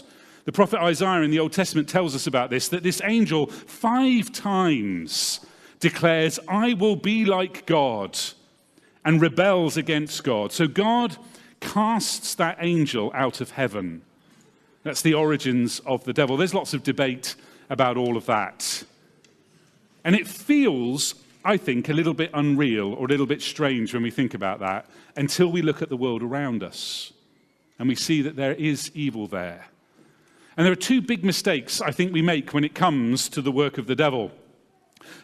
The 0.45 0.51
prophet 0.51 0.79
Isaiah 0.79 1.21
in 1.21 1.31
the 1.31 1.39
Old 1.39 1.53
Testament 1.53 1.87
tells 1.87 2.15
us 2.15 2.27
about 2.27 2.49
this 2.49 2.67
that 2.69 2.83
this 2.83 3.01
angel 3.03 3.47
five 3.47 4.31
times 4.31 5.39
declares, 5.79 6.39
I 6.47 6.73
will 6.73 6.95
be 6.95 7.25
like 7.25 7.65
God, 7.65 8.17
and 9.05 9.21
rebels 9.21 9.77
against 9.77 10.23
God. 10.23 10.51
So 10.51 10.67
God 10.67 11.17
casts 11.59 12.35
that 12.35 12.57
angel 12.59 13.11
out 13.13 13.41
of 13.41 13.51
heaven. 13.51 14.01
That's 14.83 15.01
the 15.01 15.13
origins 15.13 15.79
of 15.85 16.03
the 16.03 16.13
devil. 16.13 16.37
There's 16.37 16.53
lots 16.53 16.73
of 16.73 16.83
debate 16.83 17.35
about 17.69 17.97
all 17.97 18.17
of 18.17 18.25
that. 18.25 18.83
And 20.03 20.15
it 20.15 20.27
feels, 20.27 21.15
I 21.45 21.57
think, 21.57 21.89
a 21.89 21.93
little 21.93 22.13
bit 22.13 22.31
unreal 22.33 22.93
or 22.93 23.05
a 23.05 23.09
little 23.09 23.25
bit 23.25 23.41
strange 23.41 23.93
when 23.93 24.03
we 24.03 24.11
think 24.11 24.33
about 24.33 24.59
that 24.59 24.85
until 25.15 25.51
we 25.51 25.61
look 25.61 25.81
at 25.81 25.89
the 25.89 25.97
world 25.97 26.23
around 26.23 26.63
us 26.63 27.11
and 27.79 27.89
we 27.89 27.95
see 27.95 28.21
that 28.21 28.35
there 28.35 28.53
is 28.53 28.91
evil 28.93 29.27
there. 29.27 29.67
And 30.55 30.65
there 30.65 30.71
are 30.71 30.75
two 30.75 31.01
big 31.01 31.23
mistakes 31.23 31.81
I 31.81 31.91
think 31.91 32.13
we 32.13 32.21
make 32.21 32.53
when 32.53 32.63
it 32.63 32.75
comes 32.75 33.27
to 33.29 33.41
the 33.41 33.51
work 33.51 33.77
of 33.77 33.87
the 33.87 33.95
devil. 33.95 34.31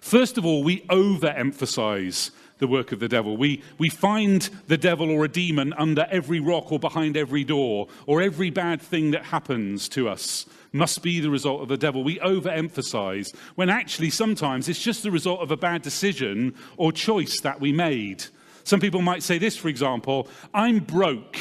First 0.01 0.37
of 0.37 0.45
all, 0.45 0.63
we 0.63 0.81
overemphasize 0.87 2.31
the 2.57 2.67
work 2.67 2.91
of 2.91 2.99
the 2.99 3.07
devil. 3.07 3.37
We, 3.37 3.63
we 3.77 3.89
find 3.89 4.41
the 4.67 4.77
devil 4.77 5.09
or 5.09 5.23
a 5.25 5.29
demon 5.29 5.73
under 5.73 6.05
every 6.11 6.39
rock 6.39 6.71
or 6.71 6.79
behind 6.79 7.15
every 7.15 7.45
door, 7.45 7.87
or 8.05 8.21
every 8.21 8.49
bad 8.49 8.81
thing 8.81 9.11
that 9.11 9.23
happens 9.23 9.87
to 9.89 10.09
us 10.09 10.45
must 10.71 11.01
be 11.01 11.19
the 11.19 11.29
result 11.29 11.61
of 11.61 11.67
the 11.67 11.77
devil. 11.77 12.03
We 12.03 12.19
overemphasize 12.19 13.35
when 13.55 13.69
actually 13.69 14.09
sometimes 14.09 14.69
it's 14.69 14.81
just 14.81 15.03
the 15.03 15.11
result 15.11 15.39
of 15.41 15.51
a 15.51 15.57
bad 15.57 15.81
decision 15.81 16.55
or 16.77 16.91
choice 16.91 17.39
that 17.41 17.59
we 17.59 17.71
made. 17.71 18.25
Some 18.63 18.79
people 18.79 19.01
might 19.01 19.23
say 19.23 19.37
this, 19.37 19.57
for 19.57 19.67
example 19.67 20.27
I'm 20.53 20.79
broke 20.79 21.37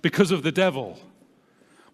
because 0.00 0.30
of 0.30 0.42
the 0.42 0.52
devil. 0.52 0.98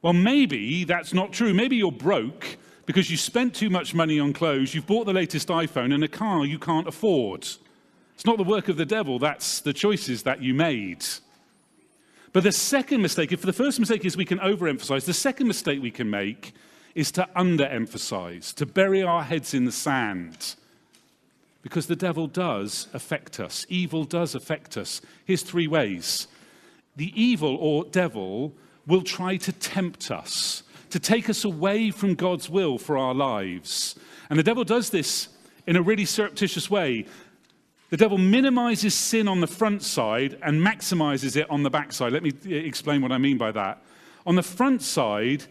Well, 0.01 0.13
maybe 0.13 0.85
that's 0.85 1.13
not 1.13 1.33
true. 1.33 1.53
Maybe 1.53 1.77
you're 1.77 1.93
broke 1.93 2.57
because 2.89 3.11
you 3.11 3.19
spent 3.19 3.55
too 3.55 3.69
much 3.69 3.95
money 3.95 4.19
on 4.19 4.33
clothes, 4.33 4.75
you've 4.75 4.87
bought 4.87 5.05
the 5.05 5.13
latest 5.13 5.49
iPhone 5.49 5.93
and 5.93 6.03
a 6.03 6.09
car 6.09 6.47
you 6.47 6.59
can't 6.59 6.89
afford. 6.89 7.43
It's 7.43 8.25
not 8.25 8.39
the 8.39 8.45
work 8.45 8.69
of 8.69 8.79
the 8.79 8.87
devil, 8.87 9.19
that's 9.19 9.61
the 9.61 9.75
choices 9.75 10.23
that 10.23 10.43
you 10.43 10.55
made. 10.55 11.05
But 12.33 12.45
the 12.45 12.53
second 12.53 13.03
mistake, 13.03 13.31
if 13.31 13.43
the 13.43 13.53
first 13.53 13.79
mistake 13.79 14.07
is 14.07 14.17
we 14.17 14.25
can 14.25 14.39
overemphasize, 14.39 15.05
the 15.05 15.13
second 15.13 15.49
mistake 15.49 15.83
we 15.83 15.91
can 15.91 16.09
make 16.09 16.55
is 16.95 17.13
to 17.13 17.29
underemphasize, 17.37 18.55
to 18.55 18.67
bury 18.67 19.03
our 19.03 19.23
heads 19.23 19.55
in 19.55 19.65
the 19.65 19.73
sand. 19.73 20.55
Because 21.63 21.87
the 21.87 21.97
devil 21.97 22.27
does 22.27 22.89
affect 22.95 23.41
us, 23.41 23.67
evil 23.69 24.05
does 24.05 24.35
affect 24.35 24.77
us. 24.77 25.01
Here's 25.25 25.43
three 25.43 25.67
ways 25.67 26.29
the 26.97 27.13
evil 27.21 27.57
or 27.57 27.85
devil 27.85 28.55
will 28.87 29.03
try 29.03 29.37
to 29.37 29.53
tempt 29.53 30.11
us 30.11 30.63
to 30.91 30.99
take 30.99 31.29
us 31.29 31.45
away 31.45 31.91
from 31.91 32.15
God's 32.15 32.49
will 32.49 32.79
for 32.79 32.97
our 32.97 33.15
lives. 33.15 33.95
And 34.31 34.39
the 34.39 34.43
devil 34.43 34.65
does 34.65 34.91
this 34.91 35.29
in 35.67 35.77
a 35.77 35.83
really 35.83 36.05
surreptitious 36.05 36.71
way. 36.71 37.07
The 37.91 37.97
devil 37.97 38.19
minimizes 38.19 38.95
sin 38.95 39.29
on 39.29 39.41
the 39.41 39.47
front 39.47 39.83
side 39.83 40.39
and 40.43 40.61
maximizes 40.61 41.37
it 41.37 41.49
on 41.51 41.63
the 41.63 41.71
back 41.71 41.93
side. 41.93 42.13
Let 42.13 42.23
me 42.23 42.33
eh, 42.47 42.55
explain 42.55 43.01
what 43.01 43.13
I 43.13 43.19
mean 43.19 43.39
by 43.39 43.53
that. 43.53 43.83
On 44.27 44.35
the 44.35 44.43
front 44.43 44.83
side, 44.83 45.45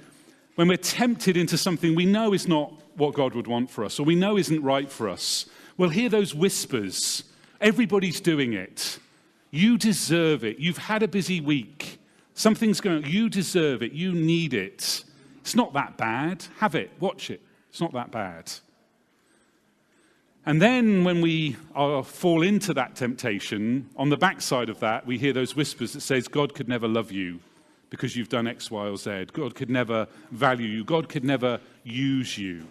when 0.57 0.67
we're 0.67 0.75
tempted 0.75 1.37
into 1.37 1.55
something 1.55 1.93
we 1.93 2.07
know 2.07 2.33
is 2.33 2.47
not 2.47 2.73
what 2.95 3.13
God 3.13 3.35
would 3.35 3.45
want 3.45 3.69
for 3.69 3.85
us 3.85 3.99
or 3.99 4.03
we 4.03 4.15
know 4.15 4.37
isn't 4.39 4.63
right 4.63 4.89
for 4.89 5.07
us, 5.07 5.45
we'll 5.77 5.89
hear 5.89 6.09
those 6.09 6.33
whispers. 6.33 7.25
Everybody's 7.61 8.19
doing 8.19 8.53
it. 8.53 8.97
You 9.51 9.77
deserve 9.77 10.43
it. 10.43 10.57
You've 10.57 10.79
had 10.79 11.03
a 11.03 11.07
busy 11.07 11.41
week. 11.41 11.99
Something's 12.33 12.81
going 12.81 13.03
on. 13.03 13.09
You 13.09 13.29
deserve 13.29 13.83
it. 13.83 13.91
You 13.91 14.13
need 14.13 14.55
it. 14.55 15.03
It's 15.41 15.53
not 15.53 15.73
that 15.73 15.95
bad. 15.95 16.43
Have 16.57 16.73
it, 16.73 16.89
watch 16.99 17.29
it. 17.29 17.39
It's 17.69 17.79
not 17.79 17.93
that 17.93 18.09
bad. 18.09 18.51
And 20.43 20.59
then 20.59 21.03
when 21.03 21.21
we 21.21 21.55
are, 21.75 22.03
fall 22.03 22.41
into 22.41 22.73
that 22.73 22.95
temptation, 22.95 23.91
on 23.95 24.09
the 24.09 24.17
backside 24.17 24.69
of 24.69 24.79
that, 24.79 25.05
we 25.05 25.19
hear 25.19 25.33
those 25.33 25.55
whispers 25.55 25.93
that 25.93 26.01
says, 26.01 26.27
God 26.27 26.55
could 26.55 26.67
never 26.67 26.87
love 26.87 27.11
you 27.11 27.41
because 27.89 28.15
you've 28.15 28.29
done 28.29 28.47
X, 28.47 28.69
Y, 28.69 28.87
or 28.87 28.97
Z. 28.97 29.27
God 29.33 29.55
could 29.55 29.69
never 29.69 30.07
value 30.31 30.67
you. 30.67 30.83
God 30.83 31.09
could 31.09 31.23
never 31.23 31.59
use 31.83 32.37
you. 32.37 32.67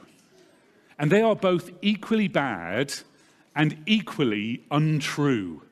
And 0.99 1.11
they 1.11 1.23
are 1.23 1.37
both 1.37 1.71
equally 1.83 2.29
bad 2.29 2.95
and 3.55 3.79
equally 3.87 4.65
untrue. 4.71 5.63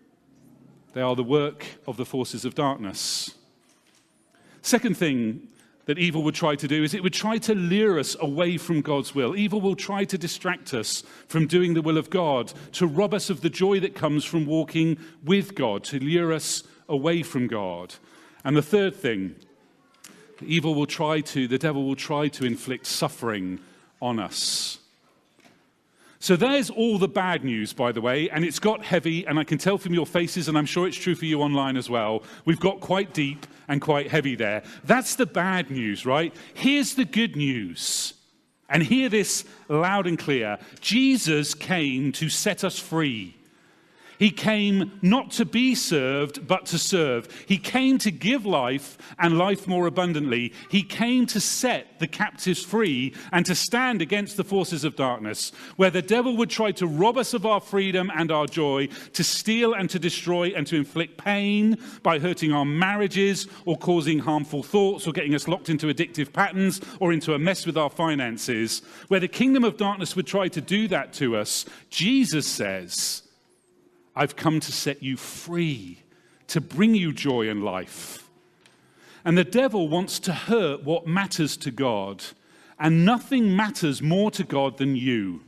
They 0.93 1.01
are 1.01 1.17
the 1.17 1.25
work 1.25 1.67
of 1.87 1.97
the 1.97 2.05
forces 2.05 2.45
of 2.45 2.55
darkness. 2.55 3.35
Second 4.63 4.97
thing 4.97 5.49
that 5.87 5.99
evil 5.99 6.23
would 6.23 6.35
try 6.35 6.57
to 6.57 6.67
do 6.67 6.83
is 6.83 6.95
it 6.95 7.03
would 7.03 7.13
try 7.13 7.37
to 7.37 7.55
lure 7.55 7.99
us 7.99 8.17
away 8.21 8.57
from 8.57 8.81
God's 8.81 9.15
will. 9.15 9.37
Evil 9.37 9.61
will 9.61 9.77
try 9.77 10.05
to 10.05 10.17
distract 10.17 10.73
us 10.73 11.03
from 11.27 11.47
doing 11.47 11.75
the 11.75 11.83
will 11.83 11.99
of 11.99 12.09
God, 12.11 12.53
to 12.73 12.87
rob 12.87 13.13
us 13.13 13.29
of 13.29 13.43
the 13.43 13.51
joy 13.51 13.81
that 13.81 13.95
comes 13.95 14.25
from 14.25 14.47
walking 14.47 14.97
with 15.23 15.55
God, 15.55 15.85
to 15.85 15.99
lure 15.99 16.33
us 16.33 16.63
away 16.89 17.23
from 17.23 17.47
God. 17.47 17.95
And 18.45 18.57
the 18.57 18.63
third 18.63 18.95
thing, 18.95 19.37
evil 20.45 20.75
will 20.75 20.87
try 20.87 21.21
to, 21.21 21.49
the 21.49 21.59
devil 21.59 21.85
will 21.85 21.97
try 21.97 22.29
to 22.29 22.45
inflict 22.45 22.87
suffering 22.87 23.61
on 24.03 24.19
us. 24.19 24.79
So 26.19 26.37
there's 26.37 26.71
all 26.71 26.99
the 26.99 27.09
bad 27.09 27.45
news, 27.45 27.75
by 27.75 27.93
the 27.93 28.01
way, 28.01 28.31
and 28.31 28.45
it's 28.45 28.59
got 28.59 28.83
heavy, 28.83 29.27
and 29.27 29.39
I 29.39 29.45
can 29.45 29.59
tell 29.59 29.77
from 29.77 29.93
your 29.93 30.07
faces, 30.07 30.49
and 30.49 30.57
I'm 30.57 30.65
sure 30.65 30.87
it's 30.87 30.97
true 30.97 31.15
for 31.15 31.27
you 31.27 31.43
online 31.43 31.77
as 31.77 31.91
well. 31.91 32.23
We've 32.47 32.61
got 32.61 32.81
quite 32.81 33.13
deep 33.13 33.47
and 33.69 33.81
quite 33.81 34.11
heavy 34.11 34.35
there. 34.35 34.63
That's 34.85 35.17
the 35.17 35.27
bad 35.27 35.71
news, 35.71 36.07
right? 36.07 36.35
Here's 36.55 36.95
the 36.95 37.05
good 37.05 37.37
news. 37.37 38.15
And 38.71 38.83
hear 38.83 39.11
this 39.11 39.45
loud 39.69 40.07
and 40.07 40.19
clear 40.19 40.59
Jesus 40.81 41.53
came 41.55 42.11
to 42.13 42.31
set 42.31 42.65
us 42.65 42.79
free. 42.79 43.37
He 44.25 44.31
came 44.31 44.91
not 45.03 45.33
to 45.33 45.45
be 45.45 45.75
served, 45.75 46.49
but 46.49 46.65
to 46.69 46.79
serve. 46.79 47.29
He 47.47 47.59
came 47.59 47.99
to 47.99 48.11
give 48.11 48.47
life 48.47 48.97
and 49.19 49.37
life 49.37 49.69
more 49.69 49.87
abundantly. 49.87 50.55
He 50.71 50.83
came 50.83 51.27
to 51.27 51.39
set 51.41 51.99
the 51.99 52.07
captives 52.07 52.65
free 52.65 53.13
and 53.33 53.45
to 53.45 53.55
stand 53.55 54.01
against 54.01 54.39
the 54.39 54.43
forces 54.43 54.83
of 54.83 54.97
darkness, 54.97 55.53
where 55.77 55.91
the 55.91 56.01
devil 56.01 56.39
would 56.39 56.49
try 56.49 56.73
to 56.73 56.87
rob 56.87 57.19
us 57.19 57.35
of 57.35 57.45
our 57.45 57.61
freedom 57.61 58.11
and 58.17 58.33
our 58.33 58.47
joy, 58.47 58.89
to 59.13 59.23
steal 59.23 59.75
and 59.75 59.91
to 59.91 59.99
destroy 59.99 60.55
and 60.57 60.67
to 60.69 60.77
inflict 60.77 61.19
pain 61.19 61.77
by 62.03 62.19
hurting 62.19 62.51
our 62.51 62.65
marriages 62.65 63.47
or 63.67 63.77
causing 63.77 64.21
harmful 64.21 64.63
thoughts 64.63 65.07
or 65.07 65.13
getting 65.13 65.35
us 65.35 65.49
locked 65.49 65.69
into 65.69 65.89
addictive 65.89 66.33
patterns 66.33 66.81
or 66.99 67.13
into 67.13 67.35
a 67.35 67.39
mess 67.39 67.67
with 67.67 67.77
our 67.77 67.91
finances. 67.91 68.81
Where 69.09 69.21
the 69.21 69.29
kingdom 69.29 69.65
of 69.65 69.77
darkness 69.77 70.17
would 70.17 70.27
try 70.27 70.49
to 70.49 70.63
do 70.63 70.89
that 70.89 71.13
to 71.15 71.37
us, 71.37 71.67
Jesus 71.91 72.47
says, 72.47 73.24
I've 74.17 74.37
come 74.37 74.61
to 74.61 74.73
set 74.73 75.03
you 75.03 75.17
free, 75.17 76.03
to 76.49 76.61
bring 76.61 76.95
you 76.95 77.13
joy 77.13 77.49
and 77.49 77.65
life. 77.65 78.29
And 79.25 79.39
the 79.39 79.45
devil 79.45 79.89
wants 79.89 80.19
to 80.21 80.33
hurt 80.33 80.85
what 80.85 81.07
matters 81.07 81.57
to 81.59 81.71
God. 81.71 82.23
And 82.79 83.05
nothing 83.05 83.57
matters 83.57 84.03
more 84.03 84.31
to 84.33 84.45
God 84.45 84.79
than 84.79 84.97
you. 84.97 85.41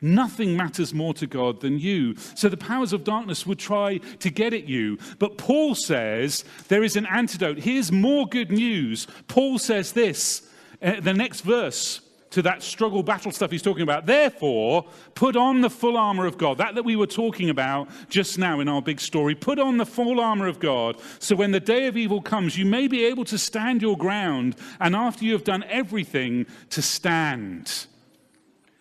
Nothing 0.00 0.56
matters 0.56 0.94
more 0.94 1.14
to 1.14 1.26
God 1.26 1.60
than 1.60 1.78
you. 1.78 2.14
So 2.34 2.48
the 2.48 2.56
powers 2.56 2.92
of 2.92 3.02
darkness 3.02 3.46
would 3.46 3.58
try 3.58 3.98
to 3.98 4.30
get 4.30 4.52
at 4.52 4.68
you. 4.68 4.98
But 5.18 5.38
Paul 5.38 5.74
says 5.74 6.44
there 6.68 6.84
is 6.84 6.94
an 6.94 7.06
antidote. 7.06 7.58
Here's 7.58 7.90
more 7.90 8.26
good 8.26 8.52
news. 8.52 9.08
Paul 9.26 9.58
says 9.58 9.92
this, 9.92 10.48
uh, 10.80 11.00
the 11.00 11.14
next 11.14 11.40
verse 11.40 12.00
to 12.30 12.42
that 12.42 12.62
struggle 12.62 13.02
battle 13.02 13.32
stuff 13.32 13.50
he's 13.50 13.62
talking 13.62 13.82
about. 13.82 14.06
Therefore, 14.06 14.84
put 15.14 15.36
on 15.36 15.60
the 15.60 15.70
full 15.70 15.96
armor 15.96 16.26
of 16.26 16.38
God. 16.38 16.58
That 16.58 16.74
that 16.74 16.84
we 16.84 16.96
were 16.96 17.06
talking 17.06 17.50
about 17.50 17.88
just 18.08 18.38
now 18.38 18.60
in 18.60 18.68
our 18.68 18.82
big 18.82 19.00
story. 19.00 19.34
Put 19.34 19.58
on 19.58 19.76
the 19.76 19.86
full 19.86 20.20
armor 20.20 20.46
of 20.46 20.60
God 20.60 20.96
so 21.18 21.34
when 21.36 21.52
the 21.52 21.60
day 21.60 21.86
of 21.86 21.96
evil 21.96 22.20
comes, 22.20 22.56
you 22.56 22.64
may 22.64 22.88
be 22.88 23.04
able 23.04 23.24
to 23.26 23.38
stand 23.38 23.82
your 23.82 23.96
ground 23.96 24.56
and 24.80 24.94
after 24.94 25.24
you 25.24 25.32
have 25.32 25.44
done 25.44 25.64
everything 25.64 26.46
to 26.70 26.82
stand. 26.82 27.86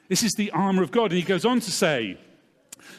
This 0.08 0.24
is 0.24 0.36
the 0.36 0.51
armor 0.51 0.84
of 0.84 0.92
God. 0.92 1.12
And 1.12 1.20
he 1.20 1.22
goes 1.22 1.46
on 1.46 1.60
to 1.60 1.72
say, 1.72 2.18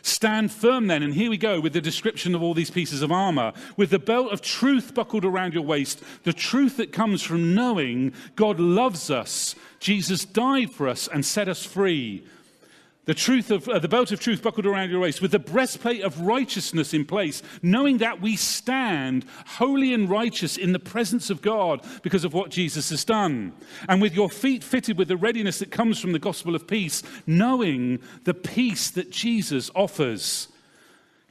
Stand 0.02 0.52
firm 0.52 0.86
then, 0.86 1.02
and 1.02 1.14
here 1.14 1.30
we 1.30 1.38
go 1.38 1.60
with 1.60 1.72
the 1.72 1.80
description 1.80 2.34
of 2.34 2.42
all 2.42 2.54
these 2.54 2.70
pieces 2.70 3.02
of 3.02 3.12
armor. 3.12 3.52
With 3.76 3.90
the 3.90 3.98
belt 3.98 4.32
of 4.32 4.40
truth 4.40 4.94
buckled 4.94 5.24
around 5.24 5.54
your 5.54 5.62
waist, 5.62 6.02
the 6.24 6.32
truth 6.32 6.76
that 6.76 6.92
comes 6.92 7.22
from 7.22 7.54
knowing 7.54 8.12
God 8.36 8.60
loves 8.60 9.10
us, 9.10 9.54
Jesus 9.80 10.24
died 10.24 10.72
for 10.72 10.88
us 10.88 11.08
and 11.08 11.24
set 11.24 11.48
us 11.48 11.64
free 11.64 12.24
the 13.08 13.14
truth 13.14 13.50
of 13.50 13.66
uh, 13.70 13.78
the 13.78 13.88
belt 13.88 14.12
of 14.12 14.20
truth 14.20 14.42
buckled 14.42 14.66
around 14.66 14.90
your 14.90 15.00
waist 15.00 15.22
with 15.22 15.30
the 15.30 15.38
breastplate 15.38 16.02
of 16.02 16.20
righteousness 16.20 16.92
in 16.92 17.06
place 17.06 17.42
knowing 17.62 17.96
that 17.96 18.20
we 18.20 18.36
stand 18.36 19.24
holy 19.46 19.94
and 19.94 20.10
righteous 20.10 20.58
in 20.58 20.72
the 20.72 20.78
presence 20.78 21.30
of 21.30 21.40
god 21.40 21.82
because 22.02 22.22
of 22.22 22.34
what 22.34 22.50
jesus 22.50 22.90
has 22.90 23.06
done. 23.06 23.54
And 23.88 24.02
with 24.02 24.14
your 24.14 24.28
feet 24.28 24.62
fitted 24.62 24.98
with 24.98 25.08
the 25.08 25.16
readiness 25.16 25.58
that 25.60 25.70
comes 25.70 25.98
from 25.98 26.12
the 26.12 26.18
gospel 26.18 26.54
of 26.54 26.68
peace 26.68 27.02
knowing 27.26 27.98
the 28.24 28.34
peace 28.34 28.90
that 28.90 29.10
jesus 29.10 29.70
offers. 29.74 30.48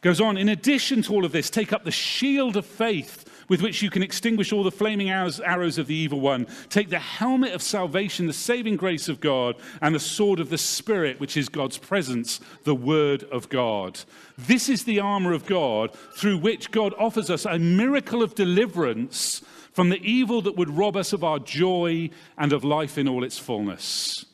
Goes 0.02 0.20
on 0.20 0.36
in 0.36 0.50
addition 0.50 1.04
to 1.04 1.14
all 1.14 1.26
of 1.26 1.32
this 1.32 1.52
take 1.52 1.72
up 1.72 1.84
the 1.84 1.92
shield 1.92 2.58
of 2.58 2.66
faith 2.66 3.27
with 3.50 3.62
which 3.62 3.82
you 3.82 3.90
can 3.90 4.04
extinguish 4.04 4.52
all 4.52 4.64
the 4.64 4.72
flaming 4.72 5.10
arrows 5.10 5.78
of 5.78 5.88
the 5.88 5.96
evil 5.96 6.20
one. 6.20 6.48
Take 6.70 6.90
the 6.90 7.00
helmet 7.00 7.54
of 7.54 7.62
salvation, 7.62 8.28
the 8.28 8.34
saving 8.34 8.76
grace 8.76 9.08
of 9.10 9.20
God, 9.20 9.56
and 9.82 9.96
the 9.96 10.00
sword 10.00 10.40
of 10.40 10.50
the 10.50 10.58
Spirit, 10.58 11.20
which 11.20 11.38
is 11.38 11.50
God's 11.50 11.78
presence, 11.78 12.40
the 12.64 12.76
Word 12.76 13.24
of 13.26 13.50
God. 13.50 14.00
This 14.38 14.70
is 14.70 14.84
the 14.84 15.00
armor 15.00 15.34
of 15.34 15.46
God 15.46 15.96
through 16.16 16.40
which 16.40 16.72
God 16.72 16.94
offers 16.98 17.30
us 17.30 17.46
a 17.46 17.60
miracle 17.60 18.22
of 18.22 18.36
deliverance 18.36 19.42
from 19.72 19.90
the 19.90 20.02
evil 20.02 20.42
that 20.42 20.58
would 20.58 20.76
rob 20.76 20.98
us 20.98 21.14
of 21.14 21.24
our 21.24 21.40
joy 21.40 22.10
and 22.38 22.52
of 22.52 22.64
life 22.64 22.98
in 22.98 23.08
all 23.08 23.24
its 23.24 23.38
fullness. 23.38 24.26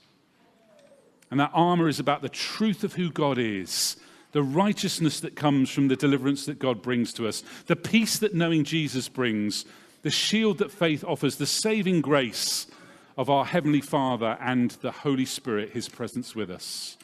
And 1.29 1.39
that 1.39 1.51
armor 1.53 1.87
is 1.87 1.99
about 1.99 2.21
the 2.21 2.29
truth 2.29 2.83
of 2.83 2.93
who 2.93 3.11
God 3.11 3.37
is 3.37 3.97
the 4.33 4.43
righteousness 4.43 5.19
that 5.21 5.35
comes 5.35 5.69
from 5.69 5.87
the 5.87 5.95
deliverance 5.95 6.45
that 6.45 6.59
God 6.59 6.81
brings 6.81 7.13
to 7.13 7.27
us, 7.27 7.43
the 7.67 7.75
peace 7.75 8.17
that 8.19 8.35
knowing 8.35 8.63
Jesus 8.63 9.07
brings, 9.07 9.63
the 10.01 10.11
shield 10.11 10.57
that 10.57 10.71
faith 10.71 11.03
offers, 11.07 11.37
the 11.37 11.45
saving 11.45 12.01
grace 12.01 12.67
of 13.17 13.29
our 13.29 13.45
Heavenly 13.45 13.81
Father 13.81 14.37
and 14.41 14.71
the 14.81 14.91
Holy 14.91 15.25
Spirit, 15.25 15.69
His 15.71 15.87
presence 15.87 16.35
with 16.35 16.49
us. 16.49 16.97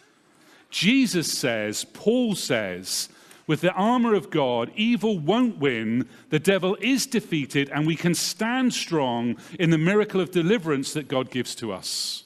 Jesus 0.70 1.32
says, 1.32 1.86
Paul 1.94 2.36
says, 2.36 3.10
with 3.48 3.62
the 3.62 3.72
armor 3.72 4.14
of 4.14 4.30
God, 4.30 4.72
evil 4.76 5.18
won't 5.18 5.58
win, 5.58 6.08
the 6.30 6.40
devil 6.40 6.78
is 6.82 7.08
defeated, 7.08 7.70
and 7.70 7.88
we 7.88 7.96
can 7.96 8.14
stand 8.14 8.74
strong 8.74 9.38
in 9.60 9.72
the 9.72 9.78
miracle 9.78 10.22
of 10.22 10.30
deliverance 10.30 10.94
that 10.94 11.08
God 11.08 11.32
gives 11.32 11.56
to 11.56 11.72
us. 11.72 12.24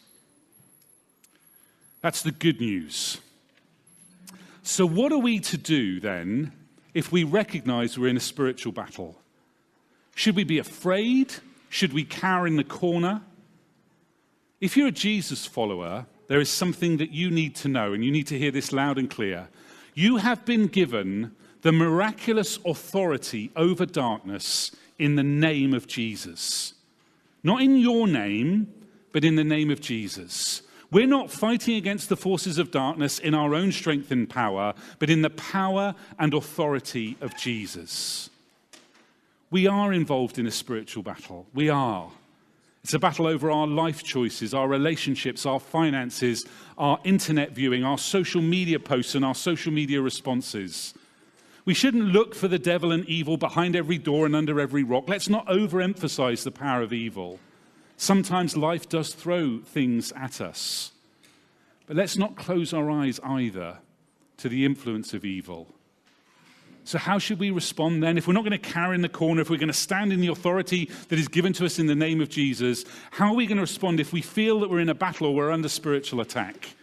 That's 2.02 2.22
the 2.22 2.32
good 2.32 2.60
news. 2.60 3.20
So, 4.66 4.86
what 4.86 5.12
are 5.12 5.20
we 5.20 5.40
to 5.42 5.58
do 5.58 6.00
then 6.00 6.54
if 6.94 7.12
we 7.12 7.26
recognize 7.26 8.00
we're 8.00 8.08
in 8.08 8.16
a 8.16 8.22
spiritual 8.22 8.72
battle? 8.72 9.20
Should 10.16 10.38
we 10.38 10.46
be 10.46 10.58
afraid? 10.58 11.34
Should 11.68 11.92
we 11.92 12.06
cower 12.06 12.48
in 12.48 12.56
the 12.56 12.64
corner? 12.64 13.22
If 14.62 14.78
you're 14.78 14.88
a 14.88 14.92
Jesus 14.92 15.46
follower, 15.46 16.06
there 16.30 16.40
is 16.40 16.50
something 16.50 16.96
that 16.98 17.12
you 17.12 17.30
need 17.30 17.56
to 17.56 17.68
know, 17.68 17.92
and 17.92 18.06
you 18.06 18.12
need 18.12 18.28
to 18.28 18.40
hear 18.40 18.52
this 18.52 18.72
loud 18.72 18.98
and 18.98 19.10
clear. 19.10 19.50
You 19.96 20.18
have 20.18 20.46
been 20.46 20.68
given 20.68 21.36
the 21.62 21.74
miraculous 21.74 22.58
authority 22.66 23.52
over 23.58 23.86
darkness 23.86 24.72
in 24.98 25.16
the 25.16 25.24
name 25.24 25.74
of 25.74 25.88
Jesus. 25.88 26.74
Not 27.44 27.62
in 27.62 27.76
your 27.76 28.08
name, 28.08 28.74
but 29.12 29.26
in 29.26 29.36
the 29.36 29.44
name 29.44 29.70
of 29.70 29.82
Jesus. 29.82 30.62
We're 30.94 31.08
not 31.08 31.32
fighting 31.32 31.76
against 31.76 32.10
the 32.10 32.16
forces 32.16 32.60
of 32.60 32.70
darkness 32.70 33.18
in 33.18 33.34
our 33.34 33.56
own 33.56 33.72
strength 33.72 34.12
and 34.12 34.30
power, 34.30 34.76
but 35.00 35.10
in 35.10 35.24
the 35.24 35.32
power 35.32 35.96
and 36.20 36.36
authority 36.36 37.18
of 37.20 37.36
Jesus. 37.36 38.30
We 39.50 39.66
are 39.66 39.92
involved 39.92 40.38
in 40.38 40.46
a 40.46 40.52
spiritual 40.52 41.02
battle. 41.02 41.48
We 41.52 41.70
are. 41.70 42.12
It's 42.84 42.94
a 42.94 43.00
battle 43.00 43.26
over 43.26 43.50
our 43.50 43.66
life 43.66 44.04
choices, 44.04 44.54
our 44.54 44.68
relationships, 44.68 45.48
our 45.48 45.60
finances, 45.60 46.46
our 46.78 47.00
internet 47.04 47.54
viewing, 47.54 47.84
our 47.84 47.98
social 47.98 48.44
media 48.44 48.80
posts, 48.80 49.16
and 49.16 49.26
our 49.26 49.34
social 49.34 49.74
media 49.74 50.00
responses. 50.00 50.94
We 51.66 51.74
shouldn't 51.74 52.14
look 52.14 52.36
for 52.36 52.48
the 52.48 52.60
devil 52.60 52.92
and 52.92 53.04
evil 53.06 53.38
behind 53.38 53.76
every 53.76 53.98
door 53.98 54.28
and 54.28 54.36
under 54.36 54.60
every 54.60 54.84
rock. 54.84 55.10
Let's 55.10 55.30
not 55.30 55.48
overemphasize 55.48 56.44
the 56.44 56.52
power 56.52 56.84
of 56.84 56.94
evil. 56.94 57.40
Sometimes 58.04 58.58
life 58.58 58.90
does 58.90 59.14
throw 59.14 59.60
things 59.60 60.12
at 60.12 60.42
us. 60.42 60.92
But 61.88 61.96
let's 61.96 62.18
not 62.18 62.36
close 62.36 62.74
our 62.74 62.92
eyes 62.92 63.18
either 63.24 63.78
to 64.36 64.50
the 64.50 64.66
influence 64.66 65.14
of 65.14 65.24
evil. 65.24 65.74
So, 66.84 66.98
how 66.98 67.18
should 67.18 67.40
we 67.40 67.50
respond 67.50 68.04
then? 68.04 68.18
If 68.18 68.28
we're 68.28 68.34
not 68.34 68.44
going 68.44 68.52
to 68.52 68.58
cower 68.58 68.94
in 68.94 69.04
the 69.04 69.08
corner, 69.08 69.40
if 69.40 69.50
we're 69.50 69.56
going 69.56 69.68
to 69.68 69.74
stand 69.74 70.12
in 70.12 70.20
the 70.20 70.28
authority 70.28 70.92
that 71.08 71.18
is 71.18 71.30
given 71.30 71.54
to 71.54 71.66
us 71.66 71.80
in 71.80 71.88
the 71.88 71.96
name 71.96 72.20
of 72.20 72.28
Jesus, 72.28 72.84
how 73.10 73.28
are 73.28 73.36
we 73.36 73.46
going 73.46 73.56
to 73.56 73.64
respond 73.64 74.02
if 74.02 74.12
we 74.12 74.22
feel 74.22 74.60
that 74.60 74.70
we're 74.70 74.82
in 74.82 74.90
a 74.90 74.94
battle 74.94 75.28
or 75.28 75.34
we're 75.34 75.50
under 75.50 75.70
spiritual 75.70 76.20
attack? 76.20 76.76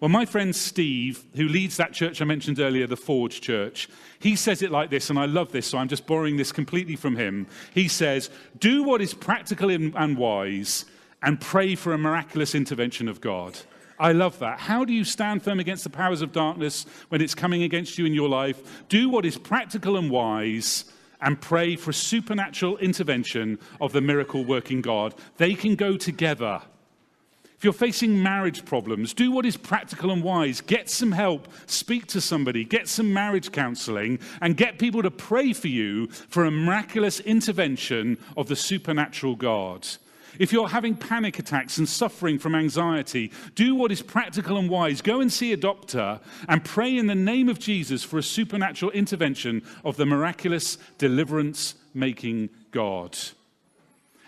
Well, 0.00 0.08
my 0.08 0.24
friend 0.24 0.56
Steve, 0.56 1.24
who 1.36 1.46
leads 1.46 1.76
that 1.76 1.92
church 1.92 2.22
I 2.22 2.24
mentioned 2.24 2.58
earlier, 2.58 2.86
the 2.86 2.96
Forge 2.96 3.42
Church, 3.42 3.86
he 4.18 4.34
says 4.34 4.62
it 4.62 4.70
like 4.70 4.88
this, 4.88 5.10
and 5.10 5.18
I 5.18 5.26
love 5.26 5.52
this, 5.52 5.66
so 5.66 5.76
I'm 5.76 5.88
just 5.88 6.06
borrowing 6.06 6.38
this 6.38 6.52
completely 6.52 6.96
from 6.96 7.16
him. 7.16 7.46
He 7.74 7.86
says, 7.86 8.30
Do 8.58 8.82
what 8.82 9.02
is 9.02 9.12
practical 9.12 9.68
and 9.68 10.16
wise, 10.16 10.86
and 11.22 11.38
pray 11.38 11.74
for 11.74 11.92
a 11.92 11.98
miraculous 11.98 12.54
intervention 12.54 13.08
of 13.08 13.20
God. 13.20 13.58
I 13.98 14.12
love 14.12 14.38
that. 14.38 14.58
How 14.58 14.86
do 14.86 14.94
you 14.94 15.04
stand 15.04 15.42
firm 15.42 15.60
against 15.60 15.84
the 15.84 15.90
powers 15.90 16.22
of 16.22 16.32
darkness 16.32 16.86
when 17.10 17.20
it's 17.20 17.34
coming 17.34 17.64
against 17.64 17.98
you 17.98 18.06
in 18.06 18.14
your 18.14 18.30
life? 18.30 18.86
Do 18.88 19.10
what 19.10 19.26
is 19.26 19.36
practical 19.36 19.98
and 19.98 20.10
wise 20.10 20.86
and 21.20 21.38
pray 21.38 21.76
for 21.76 21.90
a 21.90 21.94
supernatural 21.94 22.78
intervention 22.78 23.58
of 23.78 23.92
the 23.92 24.00
miracle 24.00 24.46
working 24.46 24.80
God. 24.80 25.14
They 25.36 25.52
can 25.52 25.74
go 25.74 25.98
together. 25.98 26.62
If 27.60 27.64
you're 27.64 27.74
facing 27.74 28.22
marriage 28.22 28.64
problems, 28.64 29.12
do 29.12 29.30
what 29.30 29.44
is 29.44 29.58
practical 29.58 30.12
and 30.12 30.22
wise. 30.22 30.62
Get 30.62 30.88
some 30.88 31.12
help, 31.12 31.46
speak 31.66 32.06
to 32.06 32.18
somebody, 32.18 32.64
get 32.64 32.88
some 32.88 33.12
marriage 33.12 33.52
counseling, 33.52 34.18
and 34.40 34.56
get 34.56 34.78
people 34.78 35.02
to 35.02 35.10
pray 35.10 35.52
for 35.52 35.68
you 35.68 36.06
for 36.06 36.46
a 36.46 36.50
miraculous 36.50 37.20
intervention 37.20 38.16
of 38.34 38.48
the 38.48 38.56
supernatural 38.56 39.36
God. 39.36 39.86
If 40.38 40.54
you're 40.54 40.70
having 40.70 40.96
panic 40.96 41.38
attacks 41.38 41.76
and 41.76 41.86
suffering 41.86 42.38
from 42.38 42.54
anxiety, 42.54 43.30
do 43.56 43.74
what 43.74 43.92
is 43.92 44.00
practical 44.00 44.56
and 44.56 44.70
wise. 44.70 45.02
Go 45.02 45.20
and 45.20 45.30
see 45.30 45.52
a 45.52 45.58
doctor 45.58 46.18
and 46.48 46.64
pray 46.64 46.96
in 46.96 47.08
the 47.08 47.14
name 47.14 47.50
of 47.50 47.58
Jesus 47.58 48.02
for 48.02 48.16
a 48.16 48.22
supernatural 48.22 48.90
intervention 48.92 49.62
of 49.84 49.98
the 49.98 50.06
miraculous 50.06 50.78
deliverance 50.96 51.74
making 51.92 52.48
God. 52.70 53.18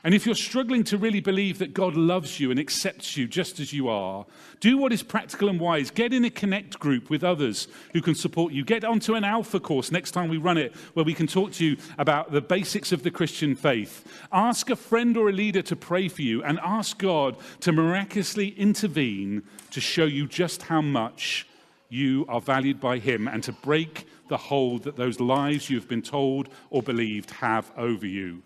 And 0.05 0.15
if 0.15 0.27
you're 0.27 0.35
struggling 0.35 0.83
to 0.85 0.99
really 0.99 1.21
believe 1.21 1.61
that 1.61 1.75
God 1.75 1.95
loves 1.95 2.41
you 2.41 2.51
and 2.51 2.59
accepts 2.59 3.17
you 3.17 3.29
just 3.29 3.61
as 3.61 3.73
you 3.73 3.89
are, 3.89 4.27
do 4.59 4.77
what 4.77 4.93
is 4.93 5.03
practical 5.03 5.49
and 5.49 5.61
wise. 5.61 5.93
Get 5.93 6.13
in 6.13 6.25
a 6.25 6.31
connect 6.31 6.81
group 6.81 7.09
with 7.09 7.23
others 7.23 7.69
who 7.93 8.03
can 8.03 8.17
support 8.17 8.53
you. 8.53 8.65
Get 8.65 8.83
onto 8.83 9.15
an 9.15 9.23
alpha 9.23 9.61
course 9.61 9.93
next 9.93 10.11
time 10.11 10.29
we 10.29 10.39
run 10.39 10.59
it 10.59 10.75
where 10.95 11.05
we 11.05 11.15
can 11.15 11.29
talk 11.29 11.53
to 11.53 11.65
you 11.65 11.77
about 11.99 12.33
the 12.33 12.41
basics 12.41 12.91
of 12.91 13.05
the 13.05 13.13
Christian 13.13 13.55
faith. 13.55 14.05
Ask 14.33 14.71
a 14.71 14.77
friend 14.77 15.17
or 15.17 15.29
a 15.29 15.33
leader 15.33 15.63
to 15.63 15.77
pray 15.77 16.09
for 16.09 16.23
you 16.23 16.43
and 16.43 16.59
ask 16.65 16.99
God 16.99 17.37
to 17.61 17.71
miraculously 17.71 18.49
intervene 18.49 19.45
to 19.71 19.81
show 19.81 20.05
you 20.05 20.27
just 20.27 20.63
how 20.63 20.81
much 20.81 21.47
you 21.89 22.27
are 22.29 22.41
valued 22.41 22.81
by 22.81 22.99
Him 22.99 23.29
and 23.29 23.45
to 23.45 23.53
break 23.53 24.09
the 24.29 24.37
hold 24.37 24.83
that 24.83 24.97
those 24.97 25.21
lies 25.21 25.71
you've 25.71 25.89
been 25.89 26.03
told 26.03 26.49
or 26.71 26.83
believed 26.83 27.31
have 27.31 27.71
over 27.77 28.07
you. 28.07 28.43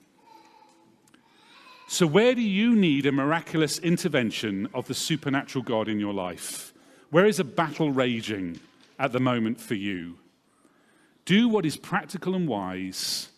So, 1.88 2.06
where 2.06 2.34
do 2.34 2.42
you 2.42 2.74
need 2.74 3.06
a 3.06 3.12
miraculous 3.12 3.78
intervention 3.78 4.68
of 4.74 4.88
the 4.88 4.94
supernatural 4.94 5.62
God 5.62 5.88
in 5.88 6.00
your 6.00 6.12
life? 6.12 6.72
Where 7.10 7.26
is 7.26 7.38
a 7.38 7.44
battle 7.44 7.92
raging 7.92 8.58
at 8.98 9.12
the 9.12 9.20
moment 9.20 9.60
for 9.60 9.74
you? 9.74 10.18
Do 11.24 11.48
what 11.48 11.64
is 11.64 11.76
practical 11.76 12.34
and 12.34 12.48
wise 12.48 13.28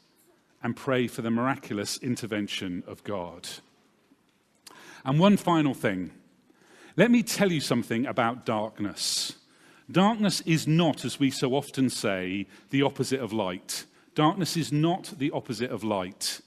and 0.63 0.75
pray 0.75 1.07
for 1.09 1.23
the 1.23 1.31
miraculous 1.31 1.99
intervention 1.99 2.83
of 2.87 3.05
God. 3.05 3.49
And 5.05 5.19
one 5.19 5.37
final 5.37 5.75
thing 5.75 6.11
let 6.97 7.11
me 7.13 7.23
tell 7.23 7.53
you 7.53 7.61
something 7.61 8.07
about 8.07 8.45
darkness. 8.45 9.35
Darkness 9.91 10.41
is 10.41 10.67
not, 10.67 11.05
as 11.05 11.21
we 11.21 11.31
so 11.31 11.55
often 11.55 11.91
say, 11.91 12.47
the 12.71 12.83
opposite 12.83 13.21
of 13.21 13.33
light. 13.33 13.85
Darkness 14.17 14.57
is 14.57 14.73
not 14.73 15.15
the 15.17 15.31
opposite 15.31 15.71
of 15.71 15.85
light. 15.85 16.41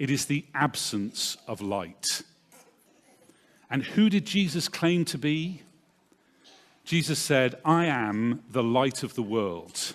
It 0.00 0.08
is 0.08 0.24
the 0.24 0.46
absence 0.54 1.36
of 1.46 1.60
light. 1.60 2.22
And 3.70 3.82
who 3.82 4.08
did 4.08 4.24
Jesus 4.24 4.66
claim 4.66 5.04
to 5.04 5.18
be? 5.18 5.60
Jesus 6.86 7.18
said, 7.18 7.56
I 7.66 7.84
am 7.84 8.42
the 8.50 8.62
light 8.62 9.02
of 9.02 9.14
the 9.14 9.22
world. 9.22 9.94